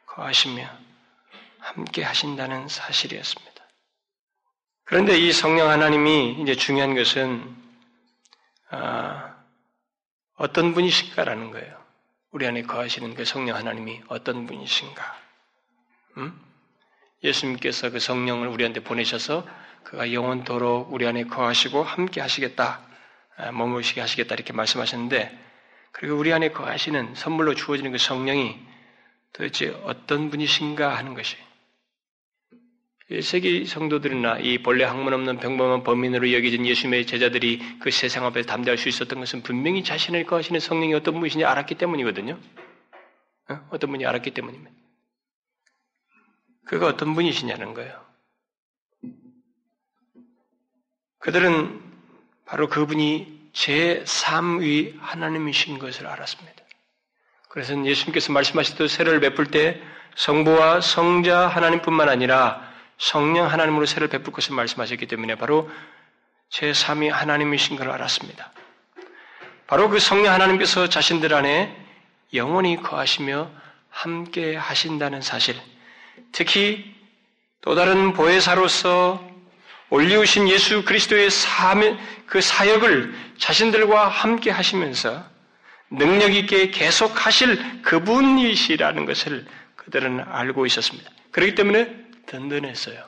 [0.06, 0.70] 거하시며
[1.60, 3.54] 함께 하신다는 사실이었습니다.
[4.86, 7.56] 그런데 이 성령 하나님이 이제 중요한 것은
[8.70, 9.36] 아,
[10.36, 11.86] 어떤 분이신가라는 거예요.
[12.32, 15.20] 우리 안에 거하시는 그 성령 하나님이 어떤 분이신가?
[16.18, 16.42] 음?
[17.24, 19.46] 예수님께서 그 성령을 우리한테 보내셔서
[19.88, 22.82] 그가 영원토록 우리 안에 거하시고 함께 하시겠다,
[23.38, 25.32] 아, 머무시게 하시겠다 이렇게 말씀하셨는데
[25.94, 28.60] 그리고 우리 안에 거하시는 선물로 주어지는 그 성령이
[29.32, 31.38] 도대체 어떤 분이신가 하는 것이
[33.10, 38.78] 1세기 성도들이나 이 본래 학문 없는 평범한 범인으로 여겨진 예수님의 제자들이 그 세상 앞에 담대할
[38.78, 42.38] 수 있었던 것은 분명히 자신을 거하시는 성령이 어떤 분이신지 알았기 때문이거든요.
[43.50, 43.78] 어?
[43.80, 44.70] 떤 분이 알았기 때문입니다.
[46.66, 48.07] 그가 어떤 분이시냐는 거예요.
[51.20, 51.82] 그들은
[52.46, 56.64] 바로 그분이 제3위 하나님이신 것을 알았습니다.
[57.50, 59.82] 그래서 예수님께서 말씀하시듯 세례를 베풀 때
[60.16, 65.70] 성부와 성자 하나님뿐만 아니라 성령 하나님으로 세를 베풀 것을 말씀하셨기 때문에 바로
[66.52, 68.52] 제3위 하나님이신 걸 알았습니다.
[69.68, 71.76] 바로 그 성령 하나님께서 자신들 안에
[72.34, 73.52] 영원히 거하시며
[73.90, 75.56] 함께 하신다는 사실,
[76.32, 76.96] 특히
[77.62, 79.27] 또 다른 보혜사로서
[79.90, 81.30] 올리우신 예수 그리스도의
[82.26, 85.26] 그 사역을 자신들과 함께 하시면서
[85.90, 89.46] 능력 있게 계속 하실 그분이시라는 것을
[89.76, 91.10] 그들은 알고 있었습니다.
[91.32, 91.96] 그렇기 때문에
[92.26, 93.08] 든든했어요.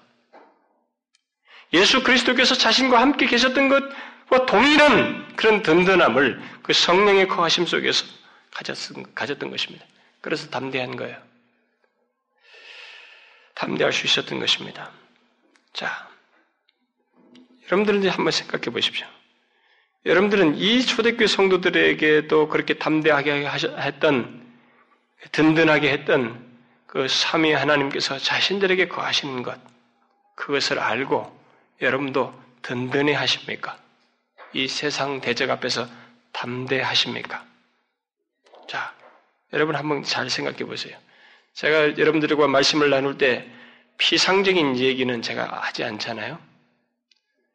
[1.73, 8.05] 예수 그리스도께서 자신과 함께 계셨던 것과 동일한 그런 든든함을 그 성령의 거하심 속에서
[9.13, 9.85] 가졌던 것입니다.
[10.21, 11.17] 그래서 담대한 거예요.
[13.55, 14.91] 담대할 수 있었던 것입니다.
[15.73, 16.08] 자,
[17.69, 19.05] 여러분들은 이제 한번 생각해 보십시오.
[20.05, 24.47] 여러분들은 이 초대교회 성도들에게도 그렇게 담대하게 했던,
[25.31, 26.49] 든든하게 했던
[26.87, 29.59] 그 삼위 하나님께서 자신들에게 거하시는 것,
[30.35, 31.37] 그것을 알고
[31.81, 33.77] 여러분도 든든해 하십니까?
[34.53, 35.87] 이 세상 대적 앞에서
[36.31, 37.45] 담대하십니까?
[38.67, 38.93] 자,
[39.53, 40.97] 여러분 한번 잘 생각해 보세요.
[41.53, 43.47] 제가 여러분들과 말씀을 나눌 때
[43.97, 46.48] 피상적인 얘기는 제가 하지 않잖아요.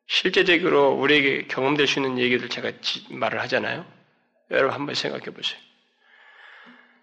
[0.07, 2.73] 실제적으로 우리에게 경험될 수 있는 얘기들 제가
[3.11, 3.87] 말을 하잖아요.
[4.51, 5.59] 여러분 한번 생각해 보세요.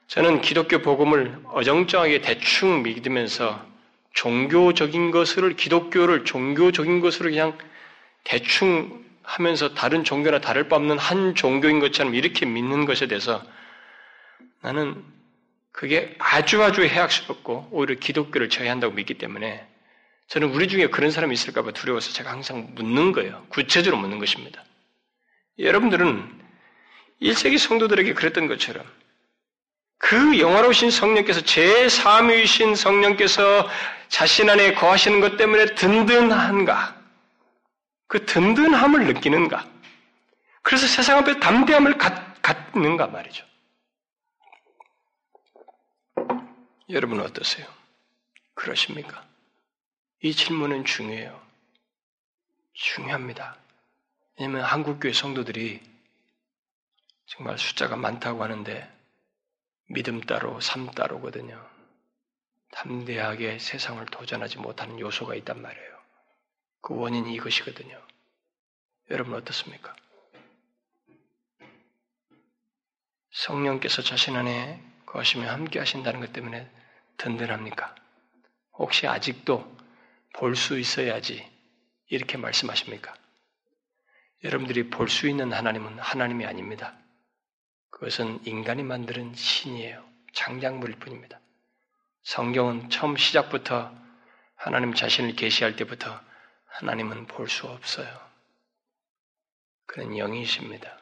[0.08, 3.66] 저는 기독교 복음을 어정쩡하게 대충 믿으면서
[4.14, 7.58] 종교적인 것을 기독교를 종교적인 것으로 그냥
[8.24, 13.42] 대충 하면서 다른 종교나 다를 바 없는 한 종교인 것처럼 이렇게 믿는 것에 대해서
[14.62, 15.04] 나는
[15.72, 19.66] 그게 아주 아주 해악스럽고 오히려 기독교를 저해한다고 믿기 때문에
[20.32, 23.46] 저는 우리 중에 그런 사람이 있을까봐 두려워서 제가 항상 묻는 거예요.
[23.50, 24.64] 구체적으로 묻는 것입니다.
[25.60, 26.42] 여러분들은
[27.22, 28.86] 1세기 성도들에게 그랬던 것처럼
[29.98, 33.68] 그 영화로우신 성령께서 제3위이신 성령께서
[34.08, 36.96] 자신 안에 거하시는 것 때문에 든든한가?
[38.08, 39.68] 그 든든함을 느끼는가?
[40.62, 43.46] 그래서 세상 앞에 담대함을 갖, 갖는가 말이죠.
[46.90, 47.68] 여러분 어떠세요?
[48.54, 49.30] 그러십니까?
[50.24, 51.42] 이 질문은 중요해요.
[52.74, 53.58] 중요합니다.
[54.38, 55.82] 왜냐하면 한국교회 성도들이
[57.26, 58.88] 정말 숫자가 많다고 하는데
[59.88, 61.68] 믿음 따로, 삶 따로거든요.
[62.72, 66.00] 담대하게 세상을 도전하지 못하는 요소가 있단 말이에요.
[66.82, 68.00] 그 원인이 이것이거든요.
[69.10, 69.96] 여러분 어떻습니까?
[73.32, 76.70] 성령께서 자신 안에 거하시며 함께 하신다는 것 때문에
[77.18, 77.96] 든든합니까?
[78.74, 79.81] 혹시 아직도
[80.34, 81.50] 볼 수 있어야지
[82.10, 83.14] 이렇게 말씀하십니까?
[84.44, 86.96] 여러분들이 볼 수 있는 하나님은 하나님이 아닙니다.
[87.90, 90.04] 그것은 인간이 만드는 신이에요.
[90.34, 91.40] 창작물일 뿐입니다.
[92.24, 93.94] 성경은 처음 시작부터
[94.56, 96.20] 하나님 자신을 계시할 때부터
[96.66, 98.08] 하나님은 볼 수 없어요.
[99.86, 100.98] 그는 영이십니다.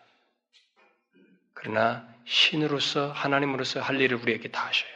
[1.54, 4.92] 그러나 신으로서 하나님으로서 할 일을 우리에게 다 하셔요.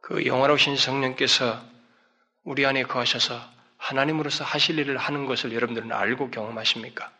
[0.00, 1.62] 그 영화로우신 성령께서
[2.44, 3.40] 우리 안에 거하셔서
[3.76, 7.12] 하나님으로서 하실 일을 하는 것을 여러분들은 알고 경험하십니까?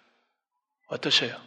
[0.87, 1.41] 어떠세요?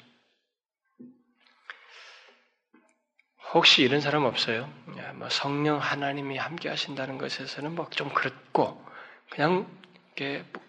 [3.54, 4.72] 혹시 이런 사람 없어요?
[5.16, 8.84] 뭐 성령 하나님이 함께 하신다는 것에서는 뭐좀 그렇고
[9.30, 9.68] 그냥
[10.14, 10.64] 이게 뭐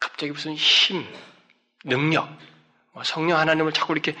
[0.00, 1.06] 갑자기 무슨 힘,
[1.84, 2.28] 능력,
[2.92, 4.16] 뭐 성령 하나님을 자꾸 이렇게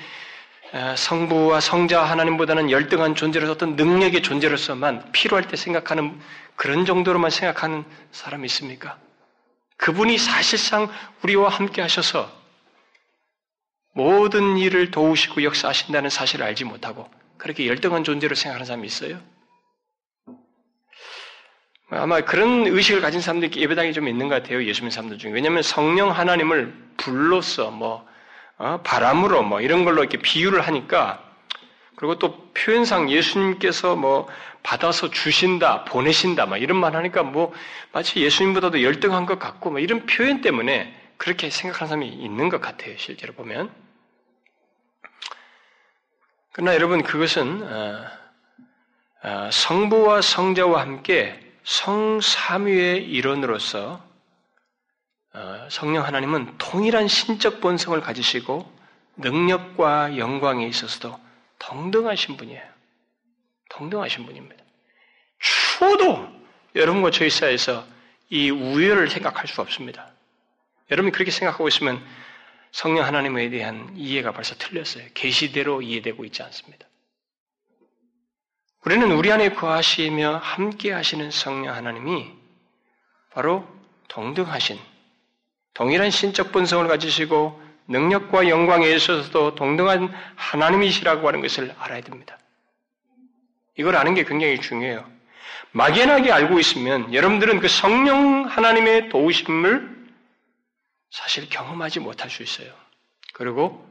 [0.96, 6.20] 성부와 성자 하나님보다는 열등한 존재로서 어떤 능력의 존재로서만 필요할 때 생각하는
[6.54, 8.98] 그런 정도로만 생각하는 사람이 있습니까?
[9.76, 10.88] 그분이 사실상
[11.22, 12.30] 우리와 함께 하셔서
[13.94, 19.18] 모든 일을 도우시고 역사하신다는 사실을 알지 못하고 그렇게 열등한 존재로 생각하는 사람이 있어요?
[21.92, 24.64] 아마 그런 의식을 가진 사람들이 예배당에 좀 있는 것 같아요.
[24.64, 25.32] 예수 믿는 사람들 중에.
[25.32, 28.09] 왜냐하면 성령 하나님을 불로써 뭐 어?
[28.84, 31.24] 바람으로 뭐 이런 걸로 이렇게 비유를 하니까
[31.96, 34.28] 그리고 또 표현상 예수님께서 뭐
[34.62, 37.52] 받아서 주신다, 보내신다, 막 이런 말 하니까 뭐
[37.92, 42.96] 마치 예수님보다도 열등한 것 같고 뭐 이런 표현 때문에 그렇게 생각하는 사람이 있는 것 같아요.
[42.96, 43.70] 실제로 보면.
[46.52, 48.06] 그러나 여러분 그것은 어,
[49.22, 54.09] 어, 성부와 성자와 함께 성삼위의 일원으로서 어,
[55.70, 58.70] 성령 하나님은 동일한 신적 본성을 가지시고
[59.16, 61.18] 능력과 영광에 있어서도
[61.58, 62.62] 동등하신 분이에요.
[63.70, 64.64] 동등하신 분입니다.
[65.38, 66.28] 추워도
[66.74, 67.86] 여러분과 저희 사이에서
[68.28, 70.10] 이 우열을 생각할 수 없습니다.
[70.90, 72.04] 여러분이 그렇게 생각하고 있으면
[72.72, 75.04] 성령 하나님에 대한 이해가 벌써 틀렸어요.
[75.14, 76.86] 계시대로 이해되고 있지 않습니다.
[78.84, 82.32] 우리는 우리 안에 거하시며 함께 하시는 성령 하나님이
[83.30, 83.68] 바로
[84.08, 84.78] 동등하신
[85.80, 92.38] 동일한 신적 본성을 가지시고 능력과 영광에 있어서도 동등한 하나님이시라고 하는 것을 알아야 됩니다.
[93.78, 95.10] 이걸 아는 게 굉장히 중요해요.
[95.72, 100.10] 막연하게 알고 있으면 여러분들은 그 성령 하나님의 도우심을
[101.08, 102.70] 사실 경험하지 못할 수 있어요.
[103.32, 103.82] 그리고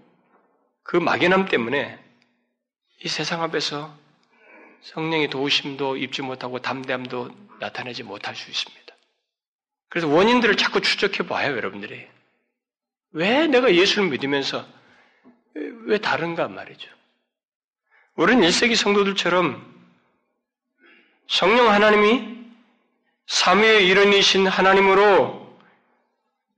[0.83, 1.97] 그 막연함 때문에
[3.03, 3.91] 이 세상 앞에서
[4.81, 8.88] 성령의 도우심도 입지 못하고 담대함도 나타내지 못할 수 있습니다.
[9.89, 12.07] 그래서 원인들을 자꾸 추적해 봐요, 여러분들이.
[13.11, 14.65] 왜 내가 예수를 믿으면서
[15.85, 16.89] 왜 다른가 말이죠.
[18.15, 19.67] 우리는 1세기 성도들처럼
[21.27, 22.37] 성령 하나님이
[23.27, 25.57] 삼위의 일원이신 하나님으로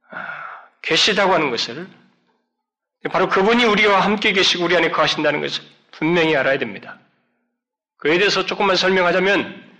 [0.09, 1.87] 아, 계시다고 하는 것을
[3.09, 6.99] 바로 그분이 우리와 함께 계시고 우리 안에 거하신다는 것을 분명히 알아야 됩니다.
[7.97, 9.70] 그에 대해서 조금만 설명하자면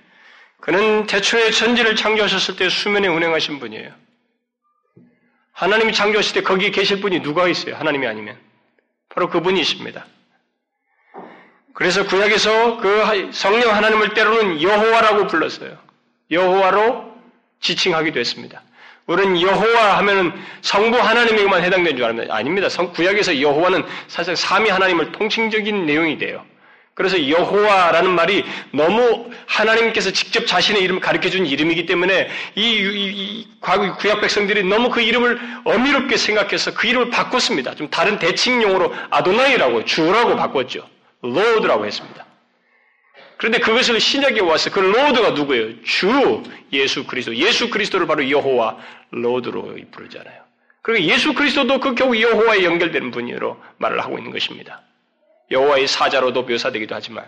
[0.61, 3.91] 그는 대초에 천지를 창조하셨을 때 수면에 운행하신 분이에요.
[5.51, 7.75] 하나님이 창조하실 때 거기에 계실 분이 누가 있어요?
[7.75, 8.37] 하나님이 아니면.
[9.09, 10.05] 바로 그분이십니다.
[11.73, 15.77] 그래서 구약에서 그 성령 하나님을 때로는 여호와라고 불렀어요.
[16.29, 17.11] 여호와로
[17.59, 18.61] 지칭하기도 했습니다.
[19.07, 22.35] 우리는 여호와 하면은 성부 하나님에게만 해당되는 줄 압니다.
[22.35, 22.67] 아닙니다.
[22.67, 26.45] 구약에서 여호와는 사실 삼위 하나님을 통칭적인 내용이 돼요.
[27.01, 33.47] 그래서 여호와라는 말이 너무 하나님께서 직접 자신의 이름을 가르쳐 준 이름이기 때문에 이, 이, 이
[33.59, 37.73] 과거 구약 백성들이 너무 그 이름을 어미롭게 생각해서 그 이름을 바꿨습니다.
[37.73, 40.87] 좀 다른 대칭용어로 아도나이라고 주라고 바꿨죠.
[41.23, 42.23] Lord라고 했습니다.
[43.37, 45.81] 그런데 그것을 신약에 와서 그 Lord가 누구예요?
[45.83, 47.35] 주 예수 그리스도.
[47.35, 48.77] 예수 그리스도를 바로 여호와
[49.09, 50.39] Lord로 부르잖아요.
[50.83, 54.83] 그리고 예수 그리스도도 그 결국 여호와에 연결되는 분으로 말을 하고 있는 것입니다.
[55.51, 57.25] 여호와의 사자로도 묘사되기도 하지만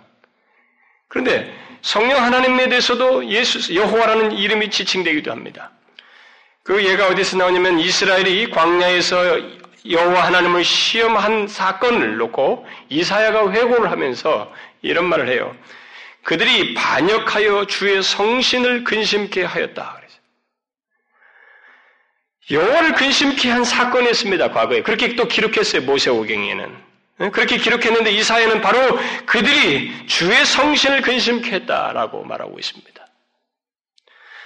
[1.08, 5.72] 그런데 성령 하나님에 대해서도 예수 여호와라는 이름이 지칭되기도 합니다.
[6.64, 9.40] 그 예가 어디서 나오냐면 이스라엘이 광야에서
[9.90, 15.56] 여호와 하나님을 시험한 사건을 놓고 이사야가 회고를 하면서 이런 말을 해요.
[16.24, 20.04] 그들이 반역하여 주의 성신을 근심케 하였다.
[22.52, 24.52] 여호와를 근심케 한 사건이었습니다.
[24.52, 25.84] 과거에 그렇게 또 기록했어요.
[25.84, 28.80] 모세오경에는 그렇게 기록했는데 이사야는 바로
[29.26, 33.08] 그들이 주의 성신을 근심케 했다라고 말하고 있습니다.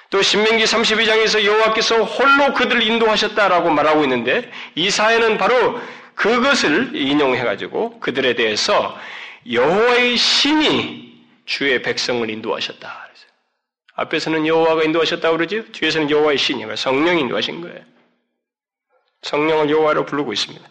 [0.10, 5.82] 또 신명기 32장에서 여호와께서 홀로 그들을 인도하셨다라고 말하고 있는데 이사야는 바로
[6.16, 8.98] 그것을 인용해 가지고 그들에 대해서
[9.52, 13.08] 여호와의 신이 주의 백성을 인도하셨다.
[13.98, 17.80] 앞에서는 여호와가 인도하셨다고 그러지 뒤에서는 여호와의 신이 성령이 인도하신 거예요.
[19.24, 20.64] 성령을 여호와로 부르고 있습니다.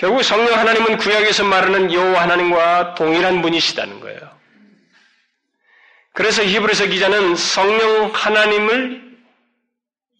[0.00, 4.18] 결국 성령 하나님은 구약에서 말하는 여호와 하나님과 동일한 분이시다는 거예요.
[6.14, 9.18] 그래서 히브리서 기자는 성령 하나님을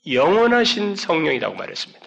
[0.06, 2.06] 영원하신 성령이라고 말했습니다.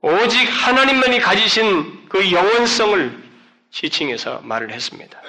[0.00, 3.24] 오직 하나님만이 가지신 그 영원성을
[3.72, 5.20] 지칭해서 말을 했습니다.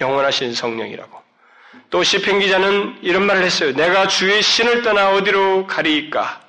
[0.00, 1.18] 영원하신 성령이라고.
[1.88, 3.72] 또 시편 기자는 이런 말을 했어요.
[3.72, 6.42] 내가 주의 신을 떠나 어디로 가리까?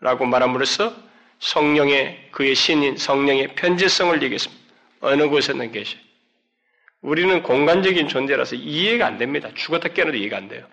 [0.00, 1.05] 라고 말함으로써
[1.38, 4.64] 성령의 그의 신인 성령의 편지성을 얘기했습니다.
[5.00, 5.98] 어느 곳에는 계시.
[7.00, 9.50] 우리는 공간적인 존재라서 이해가 안 됩니다.
[9.54, 10.66] 죽었다 깨어나도 이해가 안 돼요.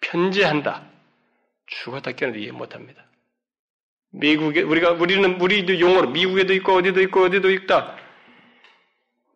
[0.00, 0.88] 편지한다.
[1.66, 3.04] 죽었다 깨어나도 이해 못 합니다.
[4.10, 7.98] 미국에, 우리가, 우리는, 우리도 용어로 미국에도 있고 어디도 있고 어디도 있다.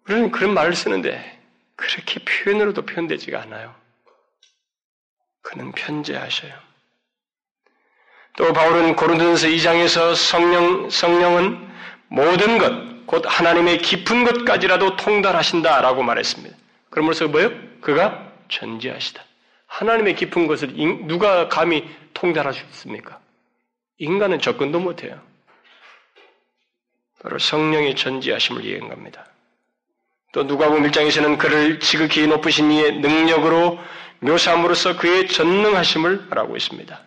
[0.08, 1.40] 우리는 그런 말을 쓰는데
[1.76, 3.74] 그렇게 표현으로도 표현되지가 않아요.
[5.42, 6.71] 그는 편지하셔요.
[8.36, 11.70] 또 바울은 고린도전서 2장에서 성령 성령은
[12.08, 16.56] 모든 것 곧 하나님의 깊은 것까지라도 통달하신다라고 말했습니다.
[16.88, 17.50] 그러면서 뭐요?
[17.82, 19.22] 그가 전지하시다.
[19.66, 20.72] 하나님의 깊은 것을
[21.06, 21.86] 누가 감히
[22.70, 23.20] 있습니까?
[23.98, 25.20] 인간은 접근도 못해요.
[27.20, 29.26] 바로 성령의 전지하심을 얘기한 겁니다.
[30.32, 33.78] 또 누가복음 1장에서는 그를 지극히 높으신 이의 능력으로
[34.20, 36.98] 묘사함으로써 그의 전능하심을 말하고 있습니다.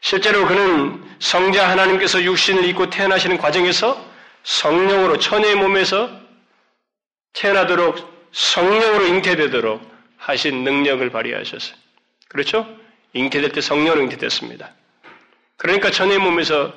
[0.00, 4.02] 실제로 그는 성자 하나님께서 육신을 입고 태어나시는 과정에서
[4.42, 6.10] 성령으로 천의 몸에서
[7.34, 9.82] 태어나도록 성령으로 잉태되도록
[10.16, 11.76] 하신 능력을 발휘하셨어요.
[12.28, 12.66] 그렇죠?
[13.12, 14.72] 잉태될 때 성령으로 잉태됐습니다.
[15.56, 16.72] 그러니까 천의 몸에서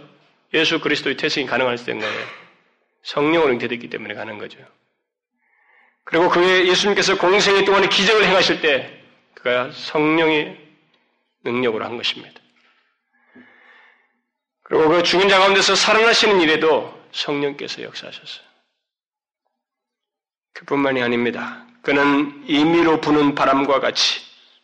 [0.53, 2.25] 예수 그리스도의 태생이 가능할 수 된 거예요.
[3.03, 4.59] 성령으로 잉태됐기 때문에 가는 거죠.
[6.03, 9.01] 그리고 그의 예수님께서 공생의 동안에 기적을 행하실 때
[9.35, 10.57] 그가 성령의
[11.43, 12.42] 능력으로 한 것입니다.
[14.63, 18.45] 그리고 그 죽은 자 가운데서 살아나시는 일에도 성령께서 역사하셨어요.
[20.53, 21.65] 그뿐만이 아닙니다.
[21.81, 24.21] 그는 임의로 부는 바람과 같이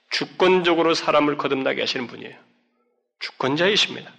[0.10, 2.36] 주권적으로 사람을 거듭나게 하시는 분이에요.
[3.20, 4.12] 주권자이십니다.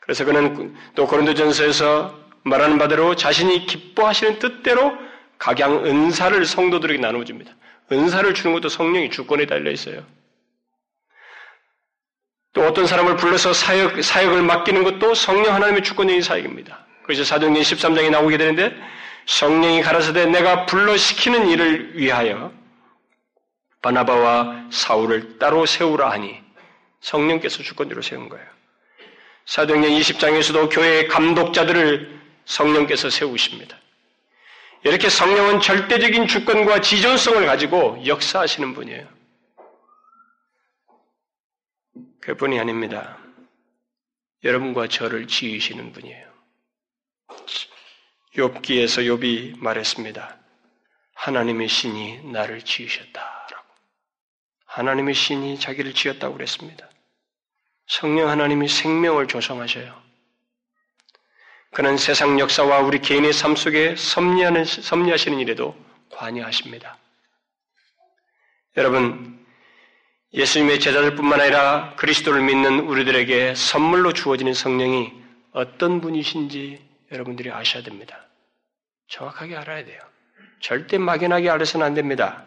[0.00, 4.96] 그래서 그는 또 고린도전서에서 말하는 바대로 자신이 기뻐하시는 뜻대로
[5.38, 7.52] 각양 은사를 성도들에게 나눠줍니다.
[7.90, 10.04] 은사를 주는 것도 성령이 주권에 달려 있어요.
[12.56, 16.86] 또 어떤 사람을 불러서 사역, 사역을 맡기는 것도 성령 하나님의 주권적인 사역입니다.
[17.02, 18.74] 그래서 사도행전 13장에 나오게 되는데
[19.26, 22.50] 성령이 가라사대 내가 불러 시키는 일을 위하여
[23.82, 26.40] 바나바와 사울을 따로 세우라 하니
[27.02, 28.46] 성령께서 주권대로 세운 거예요.
[29.44, 33.76] 사도행전 20장에서도 교회의 감독자들을 성령께서 세우십니다.
[34.82, 39.15] 이렇게 성령은 절대적인 주권과 지존성을 가지고 역사하시는 분이에요.
[42.26, 43.18] 그뿐이 아닙니다.
[44.42, 46.26] 여러분과 저를 지으시는 분이에요.
[48.34, 50.36] 욥기에서 욥이 말했습니다.
[51.14, 53.64] 하나님의 신이 나를 지으셨다라고.
[54.64, 56.90] 하나님의 신이 자기를 지었다고 그랬습니다.
[57.86, 60.02] 성령 하나님이 생명을 조성하셔요.
[61.70, 65.76] 그는 세상 역사와 우리 개인의 삶 속에 섭리하는, 섭리하시는 일에도
[66.10, 66.98] 관여하십니다.
[68.76, 69.45] 여러분,
[70.36, 75.10] 예수님의 제자들 뿐만 아니라 그리스도를 믿는 우리들에게 선물로 주어지는 성령이
[75.52, 76.78] 어떤 분이신지
[77.10, 78.26] 여러분들이 아셔야 됩니다.
[79.08, 79.98] 정확하게 알아야 돼요.
[80.60, 82.44] 절대 막연하게 알아서는 안 됩니다.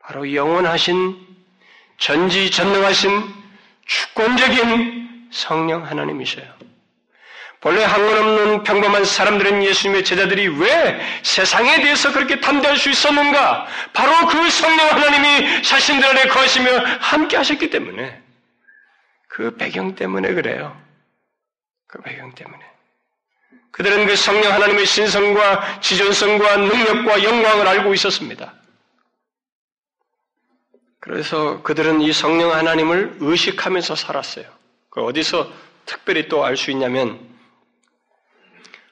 [0.00, 1.16] 바로 영원하신
[1.98, 3.10] 전지전능하신
[3.86, 6.52] 주권적인 성령 하나님이셔요.
[7.60, 13.66] 본래 한건없는 평범한 사람들은 예수님의 제자들이 왜 세상에 대해서 그렇게 담대할 수 있었는가?
[13.92, 18.22] 바로 그 성령 하나님이 자신들 안에 거하시며 함께 하셨기 때문에
[19.28, 20.80] 그 배경 때문에 그래요.
[21.88, 22.64] 그 배경 때문에.
[23.72, 28.54] 그들은 그 성령 하나님의 신성과 지존성과 능력과 영광을 알고 있었습니다.
[31.00, 34.46] 그래서 그들은 이 성령 하나님을 의식하면서 살았어요.
[34.90, 35.50] 그 어디서
[35.86, 37.37] 특별히 또 알 수 있냐면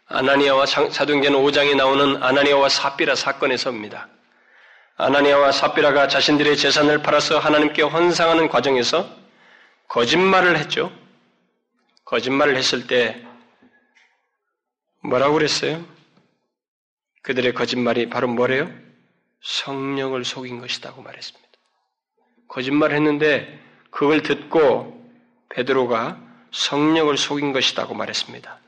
[0.08, 4.08] 아나니아와 사도행전 5장에 나오는 아나니아와 사비라 사건에서입니다.
[4.96, 9.08] 아나니아와 사비라가 자신들의 재산을 팔아서 하나님께 헌상하는 과정에서
[9.88, 10.92] 거짓말을 했죠.
[12.04, 13.22] 거짓말을 했을 때
[15.02, 15.84] 뭐라고 그랬어요?
[17.22, 18.70] 그들의 거짓말이 바로 뭐래요?
[19.42, 21.46] 성령을 속인 것이다고 말했습니다.
[22.48, 25.04] 거짓말을 했는데 그걸 듣고
[25.50, 26.20] 베드로가
[26.52, 28.60] 성령을 속인 것이다고 말했습니다.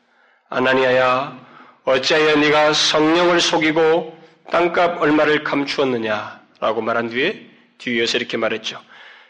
[0.49, 1.47] 아나니아야
[1.85, 4.19] 어찌하여 네가 성령을 속이고
[4.51, 8.83] 땅값 얼마를 감추었느냐라고 말한 뒤에 뒤에서 이렇게 말했죠.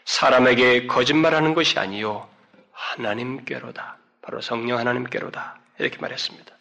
[0.05, 2.29] 사람에게 거짓말하는 것이 아니요
[2.71, 3.97] 하나님께로다.
[4.21, 5.59] 바로 성령 하나님께로다.
[5.79, 6.57] 이렇게 말했습니다.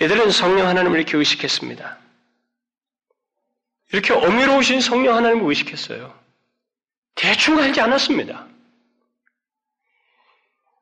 [0.00, 1.98] 얘들은 성령 하나님을 이렇게 의식했습니다.
[3.92, 6.14] 이렇게 어미로우신 성령 하나님을 의식했어요.
[7.14, 8.46] 대충 알지 않았습니다.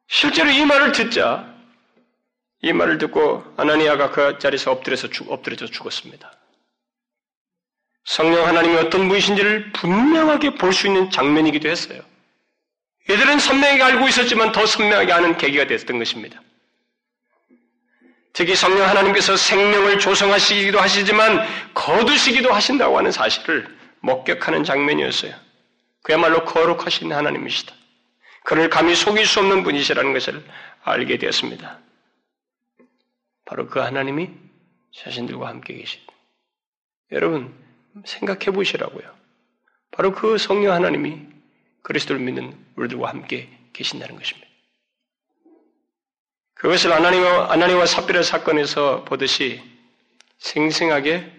[0.08, 1.54] 실제로 이 말을 듣자
[2.62, 6.32] 이 말을 듣고 아나니아가 그 자리에서 엎드려서 죽, 엎드려져 죽었습니다.
[8.04, 12.00] 성령 하나님이 어떤 분이신지를 분명하게 볼 수 있는 장면이기도 했어요.
[13.10, 16.40] 얘들은 선명하게 알고 있었지만 더 선명하게 아는 계기가 됐던 것입니다.
[18.32, 23.66] 특히 성령 하나님께서 생명을 조성하시기도 하시지만 거두시기도 하신다고 하는 사실을
[24.00, 25.34] 목격하는 장면이었어요.
[26.02, 27.74] 그야말로 거룩하신 하나님이시다.
[28.46, 30.40] 그를 감히 속일 수 없는 분이시라는 것을
[30.84, 31.80] 알게 되었습니다.
[33.44, 34.30] 바로 그 하나님이
[34.94, 36.12] 자신들과 함께 계시다.
[37.10, 37.52] 여러분
[38.04, 39.12] 생각해 보시라고요.
[39.90, 41.26] 바로 그 성령 하나님이
[41.82, 44.46] 그리스도를 믿는 우리들과 함께 계신다는 것입니다.
[46.54, 49.60] 그것을 아나니와, 아나니와 삽비라 사건에서 보듯이
[50.38, 51.32] 생생하게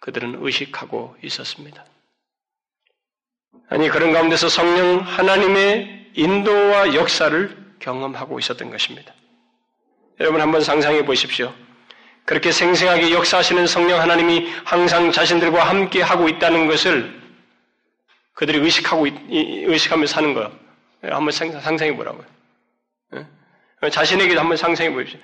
[0.00, 1.86] 그들은 의식하고 있었습니다.
[3.68, 9.14] 아니, 그런 가운데서 성령 하나님의 인도와 역사를 경험하고 있었던 것입니다.
[10.20, 11.54] 여러분 한번 상상해 보십시오.
[12.24, 17.20] 그렇게 생생하게 역사하시는 성령 하나님이 항상 자신들과 함께 하고 있다는 것을
[18.34, 20.52] 그들이 의식하고, 의식하며 사는 거.
[21.02, 22.24] 한번 상상해 보라고요.
[23.90, 25.18] 자신에게도 한번 상상해 보십시오.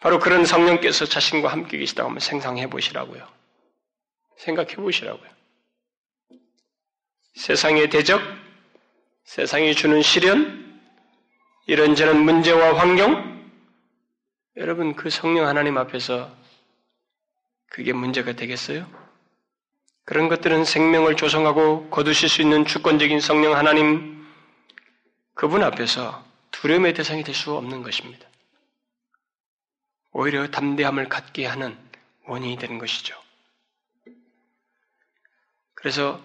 [0.00, 3.26] 바로 그런 성령께서 자신과 함께 계시다고 한번 생상해 보시라고요.
[4.38, 5.28] 생각해 보시라고요.
[7.34, 8.22] 세상의 대적,
[9.24, 10.80] 세상이 주는 시련,
[11.66, 13.30] 이런저런 문제와 환경,
[14.56, 16.34] 여러분 그 성령 하나님 앞에서
[17.68, 18.86] 그게 문제가 되겠어요?
[20.04, 24.26] 그런 것들은 생명을 조성하고 거두실 수 있는 주권적인 성령 하나님
[25.34, 28.28] 그분 앞에서 두려움의 대상이 될 수 없는 것입니다.
[30.10, 31.78] 오히려 담대함을 갖게 하는
[32.26, 33.14] 원인이 되는 것이죠.
[35.74, 36.20] 그래서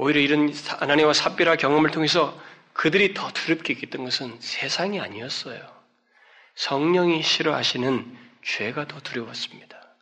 [0.00, 2.40] 오히려 이런 아나니와 삽비라 경험을 통해서
[2.72, 5.60] 그들이 더 두렵게 여겼던 것은 세상이 아니었어요.
[6.54, 9.96] 성령이 싫어하시는 죄가 더 두려웠습니다.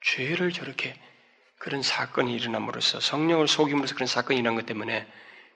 [0.00, 0.98] 죄를 저렇게
[1.58, 5.06] 그런 사건이 일어남으로써 성령을 속임으로써 그런 사건이 일어난 것 때문에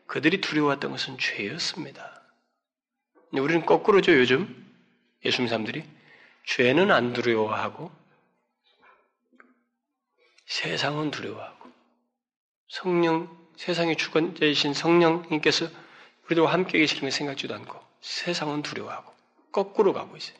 [0.06, 2.22] 그들이 두려웠던 것은 죄였습니다.
[3.32, 4.76] 우리는 거꾸로죠, 요즘.
[5.24, 5.84] 예수님 사람들이.
[6.44, 7.90] 죄는 안 두려워하고,
[10.44, 11.70] 세상은 두려워하고,
[12.68, 15.66] 성령, 세상의 주권자이신 성령님께서
[16.24, 19.12] 우리들과 함께 계시는 걸 생각지도 않고 세상은 두려워하고
[19.52, 20.38] 거꾸로 가고 있어요.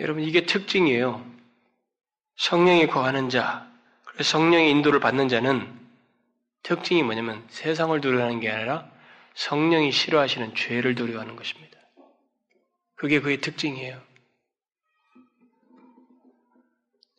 [0.00, 1.24] 여러분 이게 특징이에요.
[2.38, 3.70] 성령이 거하는 자,
[4.20, 5.72] 성령의 인도를 받는 자는
[6.64, 8.90] 특징이 뭐냐면 세상을 두려워하는 게 아니라
[9.34, 11.78] 성령이 싫어하시는 죄를 두려워하는 것입니다.
[12.96, 14.02] 그게 그의 특징이에요.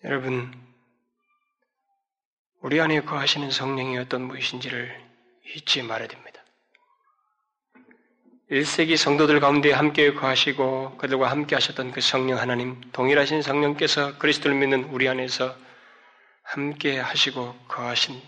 [0.04, 0.63] 여러분,
[2.64, 4.98] 우리 안에 거하시는 성령이 어떤 무엇인지를
[5.54, 6.42] 잊지 말아야 됩니다.
[8.50, 14.86] 1세기 성도들 가운데 함께 거하시고 그들과 함께 하셨던 그 성령 하나님, 동일하신 성령께서 그리스도를 믿는
[14.86, 15.54] 우리 안에서
[16.44, 18.22] 함께 하시고 거하신,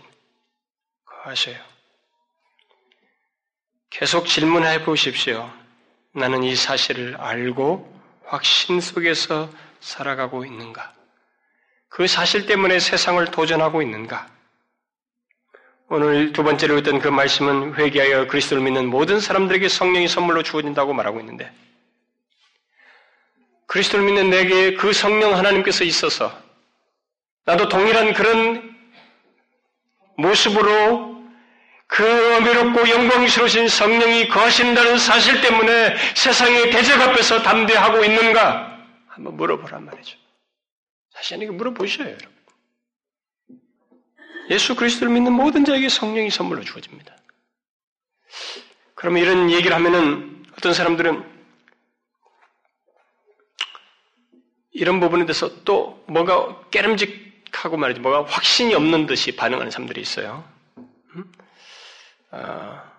[1.06, 1.56] 거하셔요.
[3.88, 5.50] 계속 질문해 보십시오.
[6.12, 7.90] 나는 이 사실을 알고
[8.26, 9.48] 확신 속에서
[9.80, 10.95] 살아가고 있는가?
[11.96, 14.26] 그 사실 때문에 세상을 도전하고 있는가?
[15.88, 21.20] 오늘 두 번째로 했던 그 말씀은 회개하여 그리스도를 믿는 모든 사람들에게 성령이 선물로 주어진다고 말하고
[21.20, 21.50] 있는데
[23.66, 26.38] 그리스도를 믿는 내게 그 성령 하나님께서 있어서
[27.46, 28.76] 나도 동일한 그런
[30.18, 31.16] 모습으로
[31.86, 38.80] 그 어미롭고 영광스러우신 성령이 거하신다는 사실 때문에 세상의 대적 앞에서 담대하고 있는가?
[39.08, 40.25] 한번 물어보란 말이죠.
[41.16, 42.36] 자신에게 물어보셔요, 여러분.
[44.50, 47.16] 예수 그리스도를 믿는 모든 자에게 성령이 선물로 주어집니다.
[48.94, 51.36] 그러면 이런 얘기를 하면은 어떤 사람들은
[54.72, 60.46] 이런 부분에 대해서 또 뭔가 깨름직하고 말이지, 뭐가 확신이 없는 듯이 반응하는 사람들이 있어요.
[60.76, 61.32] 음?
[62.30, 62.92] 아,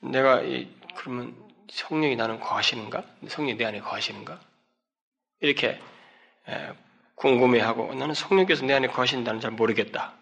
[0.00, 1.34] 내가 이, 그러면
[1.68, 3.04] 성령이 나는 거하시는가?
[3.28, 4.40] 성령이 내 안에 거하시는가?
[5.40, 5.80] 이렇게
[7.16, 10.14] 궁금해하고 나는 성령께서 내 안에 거하신다는 잘 모르겠다.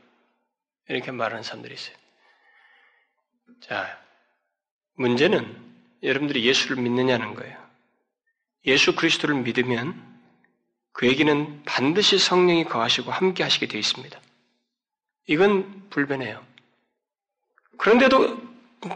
[0.89, 1.97] 이렇게 말하는 사람들이 있어요.
[3.61, 3.99] 자,
[4.95, 5.62] 문제는
[6.03, 7.59] 여러분들이 예수를 믿느냐는 거예요.
[8.66, 10.14] 예수 그리스도를 믿으면
[10.93, 14.20] 그에게는 반드시 성령이 거하시고 함께 하시게 되어 있습니다.
[15.27, 16.45] 이건 불변해요.
[17.79, 18.41] 그런데도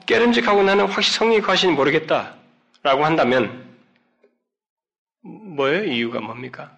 [0.06, 3.76] 깨름직하고 나는 확실히 성령이 거하시니 모르겠다라고 한다면
[5.22, 5.84] 뭐예요?
[5.84, 6.76] 이유가 뭡니까?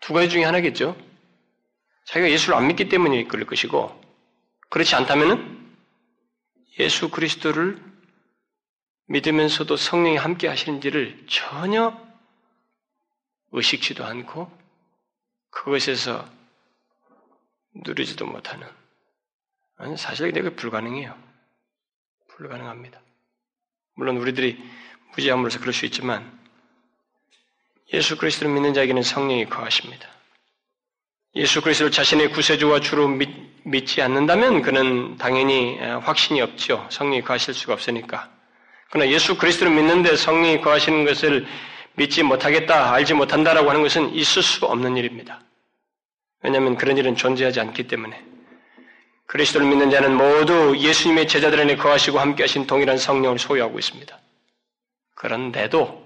[0.00, 0.96] 두 가지 중에 하나겠죠.
[2.06, 4.00] 자기가 예수를 안 믿기 때문에 그럴 것이고,
[4.70, 5.56] 그렇지 않다면
[6.78, 7.82] 예수 그리스도를
[9.08, 11.96] 믿으면서도 성령이 함께 하시는지를 전혀
[13.52, 14.50] 의식치도 않고
[15.50, 16.28] 그것에서
[17.74, 18.68] 누리지도 못하는
[19.76, 21.16] 아니 사실 내가 불가능해요.
[22.28, 23.00] 불가능합니다.
[23.94, 24.62] 물론 우리들이
[25.12, 26.45] 무지함으로써 그럴 수 있지만
[27.92, 30.08] 예수 그리스도를 믿는 자에게는 성령이 거하십니다.
[31.34, 36.86] 예수 그리스도를 자신의 구세주와 주로 믿, 지 않는다면 그는 당연히 확신이 없죠.
[36.90, 38.30] 성령이 거하실 수가 없으니까.
[38.90, 41.46] 그러나 예수 그리스도를 믿는데 성령이 거하시는 것을
[41.94, 45.40] 믿지 못하겠다, 알지 못한다라고 하는 것은 있을 수 없는 일입니다.
[46.42, 48.22] 왜냐하면 그런 일은 존재하지 않기 때문에.
[49.26, 54.18] 그리스도를 믿는 자는 모두 예수님의 제자들 안에 거하시고 함께 하신 동일한 성령을 소유하고 있습니다.
[55.14, 56.05] 그런데도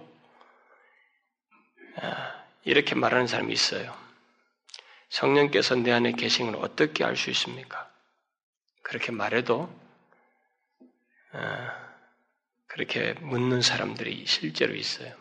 [2.64, 3.96] 이렇게 말하는 사람이 있어요.
[5.10, 7.90] 성령께서 내 안에 계신 걸 어떻게 알 수 있습니까?
[8.82, 9.72] 그렇게 말해도
[11.32, 11.68] 어,
[12.66, 15.14] 그렇게 묻는 사람들이 실제로 있어요.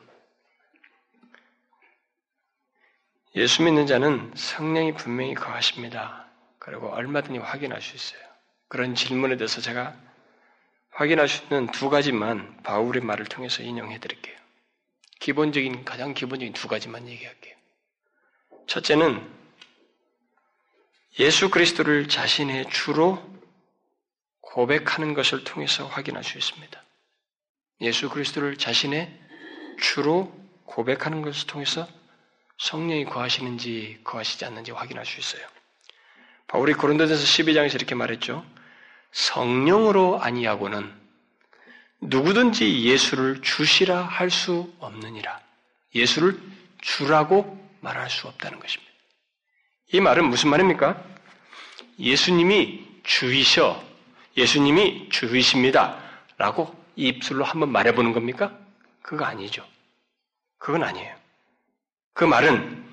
[3.35, 6.25] 예수 믿는 자는 성령이 분명히 거하십니다.
[6.57, 8.19] 그리고 얼마든지 확인할 수 있어요.
[8.67, 9.95] 그런 질문에 대해서 제가
[10.91, 14.38] 확인할 수 있는 두 가지만 바울의 말을 통해서 인용해 드릴게요.
[15.19, 17.55] 기본적인, 가장 기본적인 두 가지만 얘기할게요.
[18.67, 19.39] 첫째는
[21.19, 23.21] 예수 그리스도를 자신의 주로
[24.41, 26.83] 고백하는 것을 통해서 확인할 수 있습니다.
[27.81, 29.19] 예수 그리스도를 자신의
[29.81, 30.33] 주로
[30.65, 31.87] 고백하는 것을 통해서
[32.57, 35.47] 성령이 거하시는지 거하시지 않는지 확인할 수 있어요.
[36.47, 38.45] 바울이 고린도전서 12장에서 이렇게 말했죠.
[39.11, 40.93] 성령으로 아니하고는
[42.01, 45.39] 누구든지 예수를 주시라 할 수 없느니라.
[45.95, 46.39] 예수를
[46.81, 48.91] 주라고 말할 수 없다는 것입니다.
[49.91, 51.03] 이 말은 무슨 말입니까?
[51.99, 53.83] 예수님이 주이셔,
[54.37, 55.97] 예수님이 주이십니다.
[56.37, 58.57] 라고 입술로 한번 말해보는 겁니까?
[59.01, 59.65] 그거 아니죠.
[60.57, 61.15] 그건 아니에요.
[62.13, 62.85] 그 말은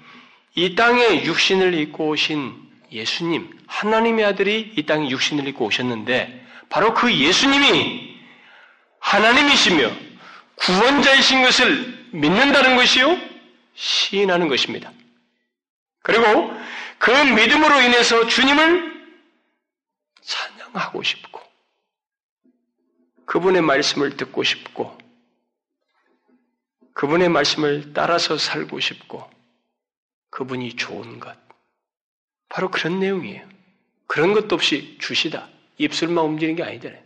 [0.54, 7.12] 이 땅에 육신을 입고 오신 예수님, 하나님의 아들이 이 땅에 육신을 입고 오셨는데, 바로 그
[7.14, 8.15] 예수님이
[9.06, 9.88] 하나님이시며
[10.56, 13.16] 구원자이신 것을 믿는다는 것이요,
[13.74, 14.92] 시인하는 것입니다.
[16.02, 16.50] 그리고
[16.98, 19.06] 그 믿음으로 인해서 주님을
[20.22, 21.40] 찬양하고 싶고,
[23.26, 24.98] 그분의 말씀을 듣고 싶고,
[26.94, 29.30] 그분의 말씀을 따라서 살고 싶고,
[30.30, 31.36] 그분이 좋은 것.
[32.48, 33.48] 바로 그런 내용이에요.
[34.08, 35.48] 그런 것도 없이 주시다.
[35.78, 37.05] 입술만 움직이는 게 아니잖아요.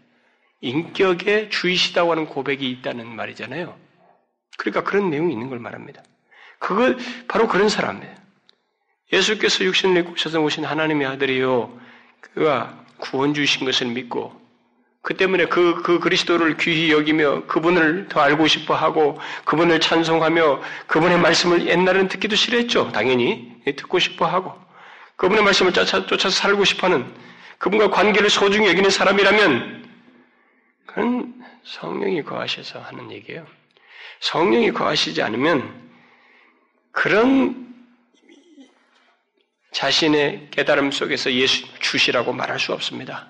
[0.61, 3.77] 인격에 주이시다고 하는 고백이 있다는 말이잖아요.
[4.59, 6.03] 그러니까 그런 내용이 있는 걸 말합니다.
[6.59, 6.95] 그거
[7.27, 8.15] 바로 그런 사람이에요.
[9.13, 11.79] 예수께서 육신을 입고 오셔서 오신 하나님의 아들이요.
[12.21, 14.39] 그가 구원 주신 것을 믿고
[15.03, 21.19] 그 때문에 그, 그 그리스도를 귀히 여기며 그분을 더 알고 싶어 하고 그분을 찬송하며 그분의
[21.19, 22.93] 말씀을 옛날에는 듣기도 싫어했죠.
[22.93, 23.51] 당연히.
[23.65, 24.55] 듣고 싶어 하고
[25.17, 27.07] 그분의 말씀을 쫓아, 쫓아서 살고 싶어 하는
[27.59, 29.90] 그분과 관계를 소중히 여기는 사람이라면
[30.91, 31.33] 그건
[31.63, 33.47] 성령이 거하셔서 하는 얘기예요.
[34.21, 35.89] 성령이 거하시지 않으면
[36.91, 37.69] 그런
[39.71, 43.29] 자신의 깨달음 속에서 예수 주시라고 말할 수 없습니다.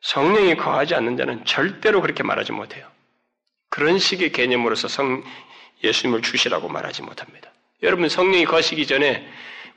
[0.00, 2.90] 성령이 거하지 않는 자는 절대로 그렇게 말하지 못해요.
[3.68, 5.22] 그런 식의 개념으로서 성,
[5.82, 7.52] 예수님을 주시라고 말하지 못합니다.
[7.82, 9.28] 여러분 성령이 거시기 전에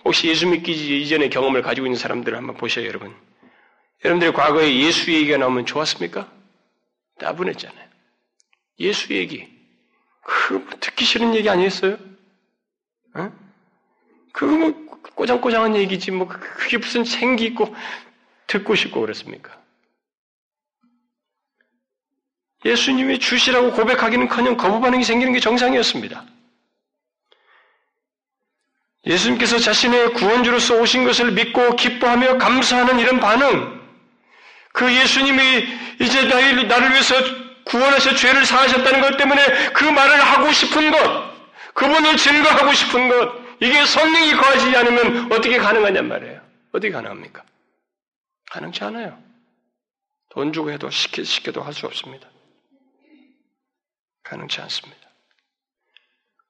[0.06, 3.14] 혹시 예수 믿기 이전의 경험을 가지고 있는 사람들을 한번 보셔요, 여러분.
[4.06, 6.37] 여러분들이 과거에 예수 얘기가 나오면 좋았습니까?
[7.20, 7.88] 따분했잖아요.
[8.80, 9.48] 예수 얘기.
[10.22, 11.98] 그 듣기 싫은 얘기 아니었어요?
[13.16, 13.32] 어?
[14.34, 17.74] 그거 뭐 꼬장꼬장한 얘기지 뭐 그게 무슨 생기 있고
[18.46, 19.58] 듣고 싶고 그랬습니까?
[22.66, 26.26] 예수님이 주시라고 고백하기는커녕 거부 반응이 생기는 게 정상이었습니다.
[29.06, 33.77] 예수님께서 자신의 구원주로서 오신 것을 믿고 기뻐하며 감사하는 이런 반응,
[34.78, 35.68] 그 예수님이
[36.00, 37.16] 이제 나를 위해서
[37.66, 41.34] 구원하셔 죄를 사하셨다는 것 때문에 그 말을 하고 싶은 것,
[41.74, 46.42] 그분을 증거하고 싶은 것, 이게 성령이 거하지 않으면 어떻게 가능하냔 말이에요.
[46.72, 47.44] 어떻게 가능합니까?
[48.52, 49.18] 가능치 않아요.
[50.30, 52.30] 돈 주고 해도 시켜, 시켜도 할 수 없습니다.
[54.22, 55.08] 가능치 않습니다.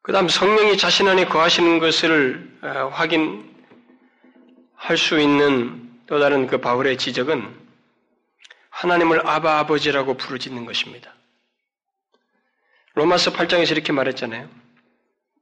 [0.02, 3.48] 그 다음 성령이 자신 안에 거하시는 것을 어, 확인할
[4.98, 7.67] 수 있는 또 다른 그 바울의 지적은
[8.78, 11.12] 하나님을 아바 아버지라고 부르짖는 것입니다.
[12.94, 14.48] 로마서 8장에서 이렇게 말했잖아요.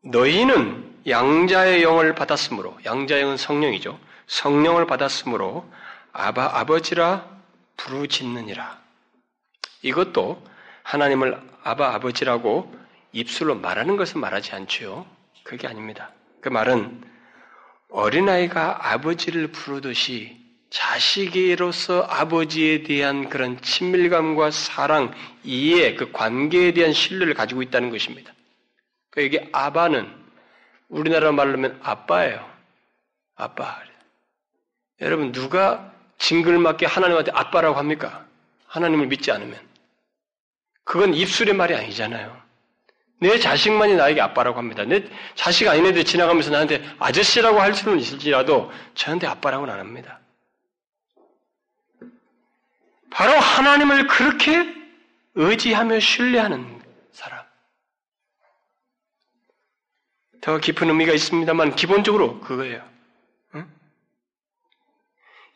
[0.03, 3.99] 너희는 양자의 영을 받았으므로 양자의 영은 성령이죠.
[4.27, 5.69] 성령을 받았으므로
[6.13, 7.29] 아바 아버지라
[7.75, 8.79] 부르짖느니라.
[9.81, 10.41] 이것도
[10.83, 12.73] 하나님을 아바 아버지라고
[13.11, 15.05] 입술로 말하는 것을 말하지 않죠.
[15.43, 16.11] 그게 아닙니다.
[16.39, 17.03] 그 말은
[17.89, 20.44] 어린아이가 아버지를 부르듯이
[20.75, 25.13] 자식으로서 아버지에 대한 그런 친밀감과 사랑,
[25.43, 28.33] 이해, 그 관계에 대한 신뢰를 가지고 있다는 것입니다.
[29.09, 30.05] 그 이게 아바는
[30.89, 32.45] 우리나라 말로 하면 아빠예요.
[33.35, 33.81] 아빠.
[34.99, 38.25] 여러분 누가 징글맞게 하나님한테 아빠라고 합니까?
[38.67, 39.57] 하나님을 믿지 않으면.
[40.83, 42.35] 그건 입술의 말이 아니잖아요.
[43.21, 44.83] 내 자식만이 나에게 아빠라고 합니다.
[44.83, 45.05] 내
[45.35, 50.19] 자식 아닌 애들 지나가면서 나한테 아저씨라고 할 수는 있을지라도 저한테 아빠라고는 안 합니다.
[53.15, 54.75] 바로 하나님을 그렇게
[55.35, 56.81] 의지하며 신뢰하는
[57.13, 57.45] 사람.
[60.41, 62.85] 더 깊은 의미가 있습니다만 기본적으로 그거예요.
[63.55, 63.71] 응?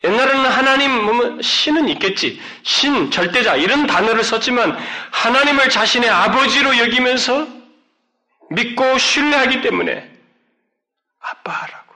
[0.06, 2.40] 옛날에는 하나님 뭐 신은 있겠지.
[2.64, 4.78] 신, 절대자 이런 단어를 썼지만
[5.12, 7.46] 하나님을 자신의 아버지로 여기면서
[8.52, 10.10] 믿고 신뢰하기 때문에
[11.20, 11.94] 아빠라고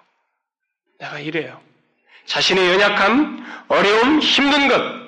[0.99, 1.61] 내가 이래요.
[2.26, 5.03] 자신의 연약함, 어려움, 힘든 것,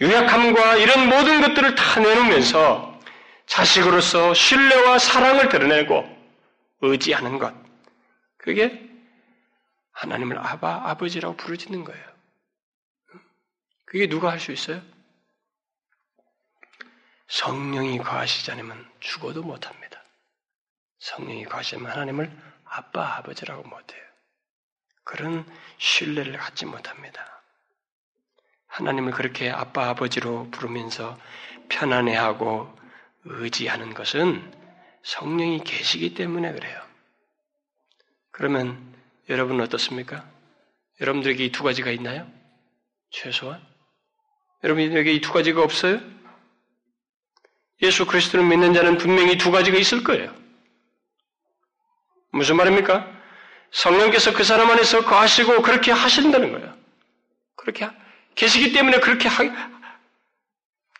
[0.00, 2.98] 유약함과 이런 모든 것들을 다 내놓으면서
[3.46, 6.04] 자식으로서 신뢰와 사랑을 드러내고
[6.80, 7.54] 의지하는 것.
[8.38, 8.88] 그게
[9.92, 12.10] 하나님을 아바, 아버지라고 부르짖는 거예요.
[13.84, 14.80] 그게 누가 할 수 있어요?
[17.28, 20.02] 성령이 거하시지 않으면 죽어도 못합니다.
[20.98, 22.30] 성령이 거하시면 하나님을
[22.64, 24.02] 아빠, 아버지라고 못해요.
[25.04, 25.44] 그런
[25.78, 27.39] 신뢰를 갖지 못합니다.
[28.80, 31.18] 하나님을 그렇게 아빠, 아버지로 부르면서
[31.68, 32.74] 편안해하고
[33.24, 34.52] 의지하는 것은
[35.02, 36.80] 성령이 계시기 때문에 그래요.
[38.32, 38.94] 그러면
[39.28, 40.24] 여러분은 어떻습니까?
[41.00, 42.26] 여러분들에게 이 두 가지가 있나요?
[43.10, 43.60] 최소한?
[44.64, 46.00] 여러분에게 이 두 가지가 없어요?
[47.82, 50.34] 예수 그리스도를 믿는 자는 분명히 두 가지가 있을 거예요.
[52.32, 53.06] 무슨 말입니까?
[53.72, 56.76] 성령께서 그 사람 안에서 거하시고 그렇게 하신다는 거예요.
[57.56, 57.84] 그렇게
[58.40, 59.44] 계시기 때문에 그렇게 하,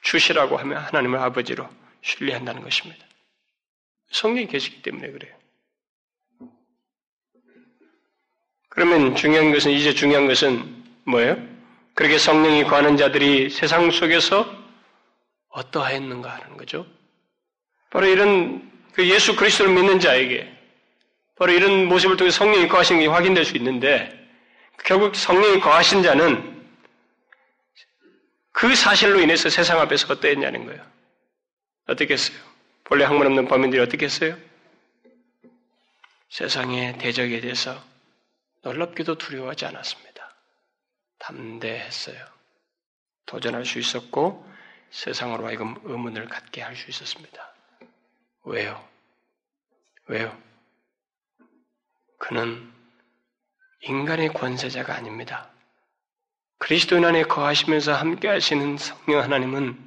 [0.02, 1.66] 주시라고 하면 하나님을 아버지로
[2.02, 3.02] 신뢰한다는 것입니다.
[4.10, 5.34] 성령이 계시기 때문에 그래요.
[8.68, 11.42] 그러면 중요한 것은 이제 중요한 것은 뭐예요?
[11.94, 14.44] 그렇게 성령이 구하는 자들이 세상 속에서
[15.48, 16.86] 어떠했는가 하는 거죠.
[17.88, 20.46] 바로 이런 그 예수 그리스도를 믿는 자에게
[21.36, 24.14] 바로 이런 모습을 통해 성령이 거하신 게 확인될 수 있는데
[24.84, 26.49] 결국 성령이 거하신 자는
[28.60, 30.86] 그 사실로 인해서 세상 앞에서 어떠했냐는 거예요.
[31.86, 32.36] 어떻게 했어요?
[32.84, 34.36] 본래 학문 없는 범인들이 어떻게 했어요?
[36.28, 37.82] 세상의 대적에 대해서
[38.62, 40.34] 놀랍게도 두려워하지 않았습니다.
[41.20, 42.22] 담대했어요.
[43.24, 44.46] 도전할 수 있었고
[44.90, 47.54] 세상으로 하여금 의문을 갖게 할 수 있었습니다.
[48.44, 48.86] 왜요?
[50.06, 50.38] 왜요?
[52.18, 52.70] 그는
[53.80, 55.48] 인간의 권세자가 아닙니다.
[56.60, 59.78] 그리스도인 안에 거하시면서 함께 하시는 성령 하나님은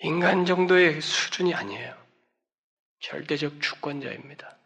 [0.00, 1.96] 인간 정도의 수준이 아니에요.
[2.98, 4.58] 절대적 주권자입니다.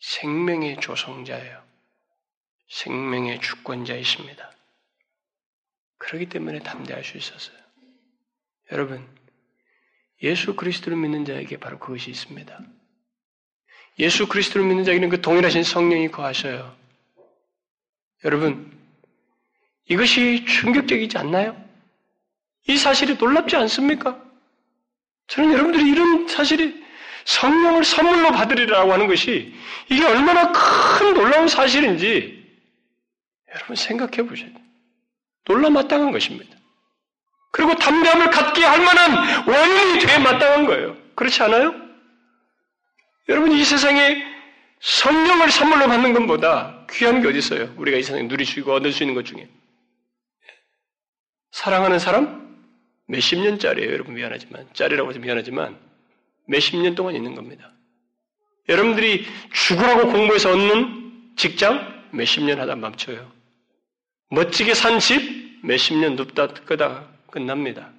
[0.00, 1.60] 생명의 조성자예요.
[2.70, 4.52] 생명의 주권자이십니다.
[5.98, 7.58] 그렇기 때문에 담대할 수 있었어요.
[8.70, 9.06] 여러분,
[10.22, 12.60] 예수 그리스도를 믿는 자에게 바로 그것이 있습니다.
[13.98, 16.76] 예수 그리스도를 믿는 자에게는 그 동일하신 성령이 거하셔요.
[18.24, 18.81] 여러분,
[19.88, 21.56] 이것이 충격적이지 않나요?
[22.68, 24.20] 이 사실이 놀랍지 않습니까?
[25.26, 26.82] 저는 여러분들이 이런 사실이
[27.24, 29.54] 성령을 선물로 받으리라고 하는 것이
[29.88, 32.42] 이게 얼마나 큰 놀라운 사실인지
[33.54, 34.60] 여러분 생각해 보셔야 돼요.
[35.44, 36.56] 놀라 마땅한 것입니다.
[37.50, 40.96] 그리고 담대함을 갖게 할 만한 원인이 돼 마땅한 거예요.
[41.14, 41.74] 그렇지 않아요?
[43.28, 44.24] 여러분 이 세상에
[44.80, 47.72] 성령을 선물로 받는 것보다 귀한 게 어디 있어요?
[47.76, 49.48] 우리가 이 세상에 누릴 수 있고 얻을 수 있는 것 중에
[51.52, 52.42] 사랑하는 사람
[53.06, 53.92] 몇십 년짜리예요.
[53.92, 55.78] 여러분 미안하지만 짜리라고 해서 미안하지만
[56.46, 57.70] 몇십 년 동안 있는 겁니다.
[58.68, 63.30] 여러분들이 죽으라고 공부해서 얻는 직장 몇십 년 하다 멈춰요.
[64.30, 67.90] 멋지게 산 집 몇십 년 눕다 끄다 끝납니다.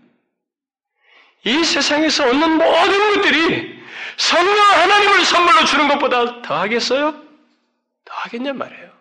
[1.45, 3.83] 이 세상에서 얻는 모든 것들이
[4.17, 7.11] 성령 하나님을 선물로 주는 것보다 더 하겠어요?
[8.05, 8.91] 더 하겠냔 말이에요.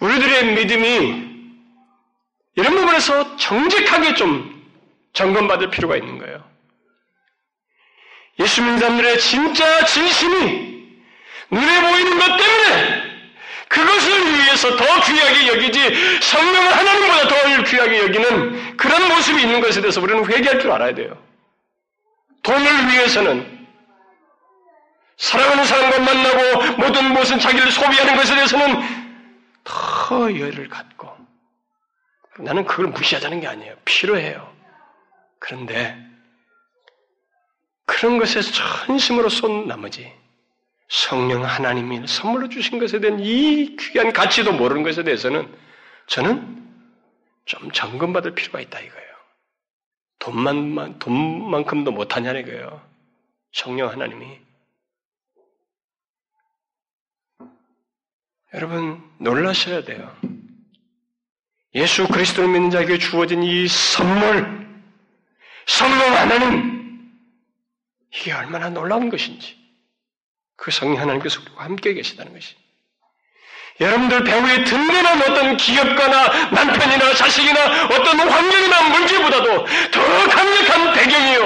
[0.00, 1.25] 우리들의 믿음이
[2.56, 4.64] 이런 부분에서 정직하게 좀
[5.12, 6.44] 점검받을 필요가 있는 거예요.
[8.40, 10.96] 예수 믿는 사람들의 진짜 진심이
[11.50, 13.06] 눈에 보이는 것 때문에
[13.68, 20.00] 그것을 위해서 더 귀하게 여기지 성령을 하나님보다 더 귀하게 여기는 그런 모습이 있는 것에 대해서
[20.00, 21.16] 우리는 회개할 줄 알아야 돼요.
[22.42, 23.66] 돈을 위해서는
[25.16, 28.82] 사랑하는 사람과 만나고 모든 무엇은 자기를 소비하는 것에 대해서는
[29.64, 31.15] 더 열을 갖고
[32.38, 33.76] 나는 그걸 무시하자는 게 아니에요.
[33.84, 34.54] 필요해요.
[35.38, 35.96] 그런데
[37.86, 40.12] 그런 것에 전심으로 쏜 나머지
[40.88, 45.52] 성령 하나님이 선물로 주신 것에 대한 이 귀한 가치도 모르는 것에 대해서는
[46.06, 46.56] 저는
[47.44, 49.06] 좀 점검받을 필요가 있다 이거예요.
[50.18, 52.82] 돈만, 돈만큼도 못하냐는 거예요.
[53.52, 54.40] 성령 하나님이.
[58.54, 60.16] 여러분, 놀라셔야 돼요.
[61.76, 64.66] 예수 그리스도를 믿는 자에게 주어진 이 선물,
[65.66, 67.10] 성령 하나님,
[68.10, 69.54] 이게 얼마나 놀라운 것인지.
[70.56, 72.54] 그 성령 하나님께서 우리와 함께 계시다는 것이.
[73.78, 81.40] 여러분들 배후에 든든한 어떤 기업가나 남편이나 자식이나 어떤 환경이나 문제보다도 더 강력한 배경이요.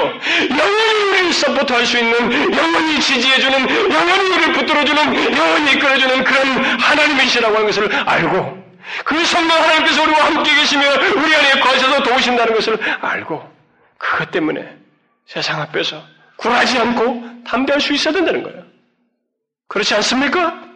[0.49, 7.67] 영원히 우리를 서포트할 수 있는, 영원히 지지해주는, 영원히 우리를 붙들어주는, 영원히 이끌어주는 그런 하나님이시라고 하는
[7.67, 8.60] 것을 알고
[9.05, 10.83] 그 성령 하나님께서 우리와 함께 계시며
[11.17, 13.57] 우리 안에 거셔서 도우신다는 것을 알고
[13.99, 14.79] 그것 때문에
[15.27, 16.05] 세상 앞에서
[16.37, 18.67] 굴하지 않고 담대할 수 있어야 된다는 거예요.
[19.69, 20.69] 그렇지 않습니까?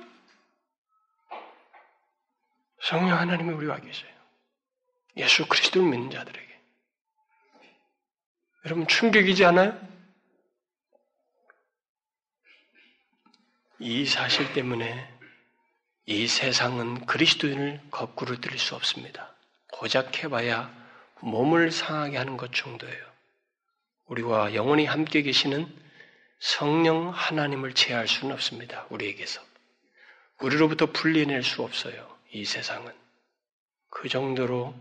[2.83, 4.13] 성령 하나님이 우리와 계세요.
[5.17, 6.61] 예수 그리스도를 믿는 자들에게.
[8.67, 9.79] 여러분 충격이지 않아요?
[13.79, 15.14] 이 사실 때문에
[16.07, 19.35] 이 세상은 그리스도인을 거꾸로 들일 수 없습니다.
[19.73, 20.73] 고작 해봐야
[21.21, 23.05] 몸을 상하게 하는 것 정도예요.
[24.07, 25.67] 우리와 영원히 함께 계시는
[26.39, 28.87] 성령 하나님을 제할 수는 없습니다.
[28.91, 29.41] 우리에게서.
[30.41, 32.15] 우리로부터 분리해낼 수 없어요.
[32.33, 32.93] 이 세상은.
[33.89, 34.75] 그 정도로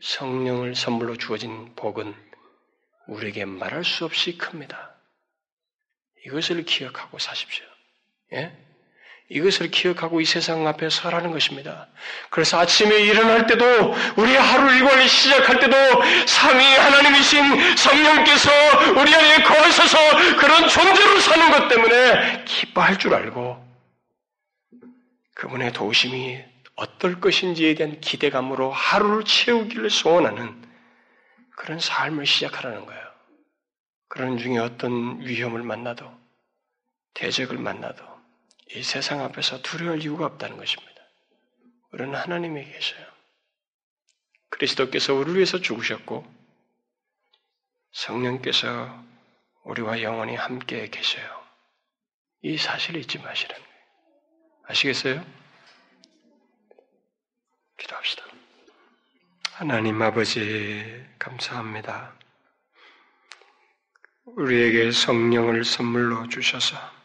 [0.00, 2.14] 성령을 선물로 주어진 복은
[3.08, 4.94] 우리에게 말할 수 없이 큽니다.
[6.24, 7.66] 이것을 기억하고 사십시오.
[8.32, 8.65] 예?
[9.28, 11.88] 이것을 기억하고 이 세상 앞에 서라는 것입니다.
[12.30, 15.76] 그래서 아침에 일어날 때도 우리 하루 일과를 시작할 때도
[16.26, 18.50] 삼위 하나님이신 성령께서
[19.00, 23.64] 우리 안에 거하셔서 그런 존재로 사는 것 때문에 기뻐할 줄 알고
[25.34, 26.42] 그분의 도우심이
[26.76, 30.62] 어떨 것인지에 대한 기대감으로 하루를 채우기를 소원하는
[31.56, 33.02] 그런 삶을 시작하라는 거예요.
[34.08, 36.10] 그런 중에 어떤 위험을 만나도
[37.14, 38.15] 대적을 만나도
[38.74, 41.02] 이 세상 앞에서 두려울 이유가 없다는 것입니다.
[41.92, 43.06] 우리는 하나님이 계셔요.
[44.50, 46.26] 그리스도께서 우리를 위해서 죽으셨고
[47.92, 49.04] 성령께서
[49.64, 51.44] 우리와 영원히 함께 계셔요.
[52.42, 53.80] 이 사실을 잊지 마시라는 거예요.
[54.64, 55.26] 아시겠어요?
[57.78, 58.24] 기도합시다.
[59.52, 62.14] 하나님 아버지 감사합니다.
[64.24, 66.95] 우리에게 성령을 선물로 주셔서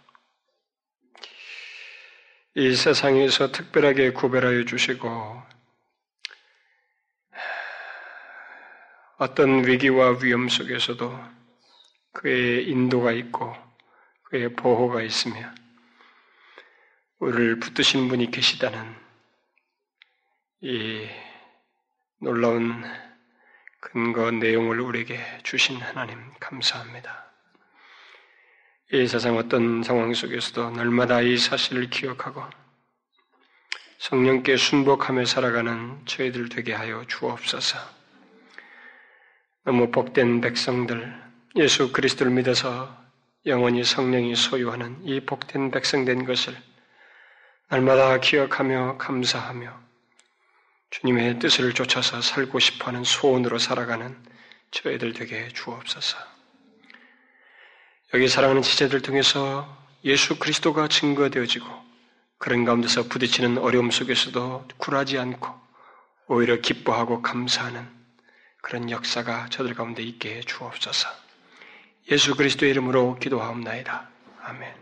[2.54, 5.42] 이 세상에서 특별하게 구별하여 주시고
[9.20, 11.18] 어떤 위기와 위험 속에서도
[12.12, 13.56] 그의 인도가 있고
[14.24, 15.50] 그의 보호가 있으며
[17.20, 18.98] 우리를 붙드신 분이 계시다는
[20.60, 21.08] 이
[22.20, 22.84] 놀라운
[23.80, 27.31] 근거 내용을 우리에게 주신 하나님 감사합니다.
[28.94, 32.44] 이 세상 어떤 상황 속에서도 날마다 이 사실을 기억하고
[34.00, 37.80] 성령께 순복하며 살아가는 저희들 되게 하여 주옵소서.
[39.64, 41.22] 너무 복된 백성들,
[41.56, 42.94] 예수 그리스도를 믿어서
[43.46, 46.54] 영원히 성령이 소유하는 이 복된 백성된 것을
[47.70, 49.74] 날마다 기억하며 감사하며
[50.90, 54.22] 주님의 뜻을 쫓아서 살고 싶어하는 소원으로 살아가는
[54.72, 56.31] 저희들 되게 주옵소서.
[58.14, 59.66] 여기 사랑하는 지체들 통해서
[60.04, 61.66] 예수 그리스도가 증거되어지고
[62.38, 65.48] 그런 가운데서 부딪히는 어려움 속에서도 굴하지 않고
[66.28, 67.88] 오히려 기뻐하고 감사하는
[68.62, 71.08] 그런 역사가 저들 가운데 있게 해 주옵소서.
[72.12, 74.10] 예수 그리스도의 이름으로 기도하옵나이다.
[74.44, 74.81] 아멘.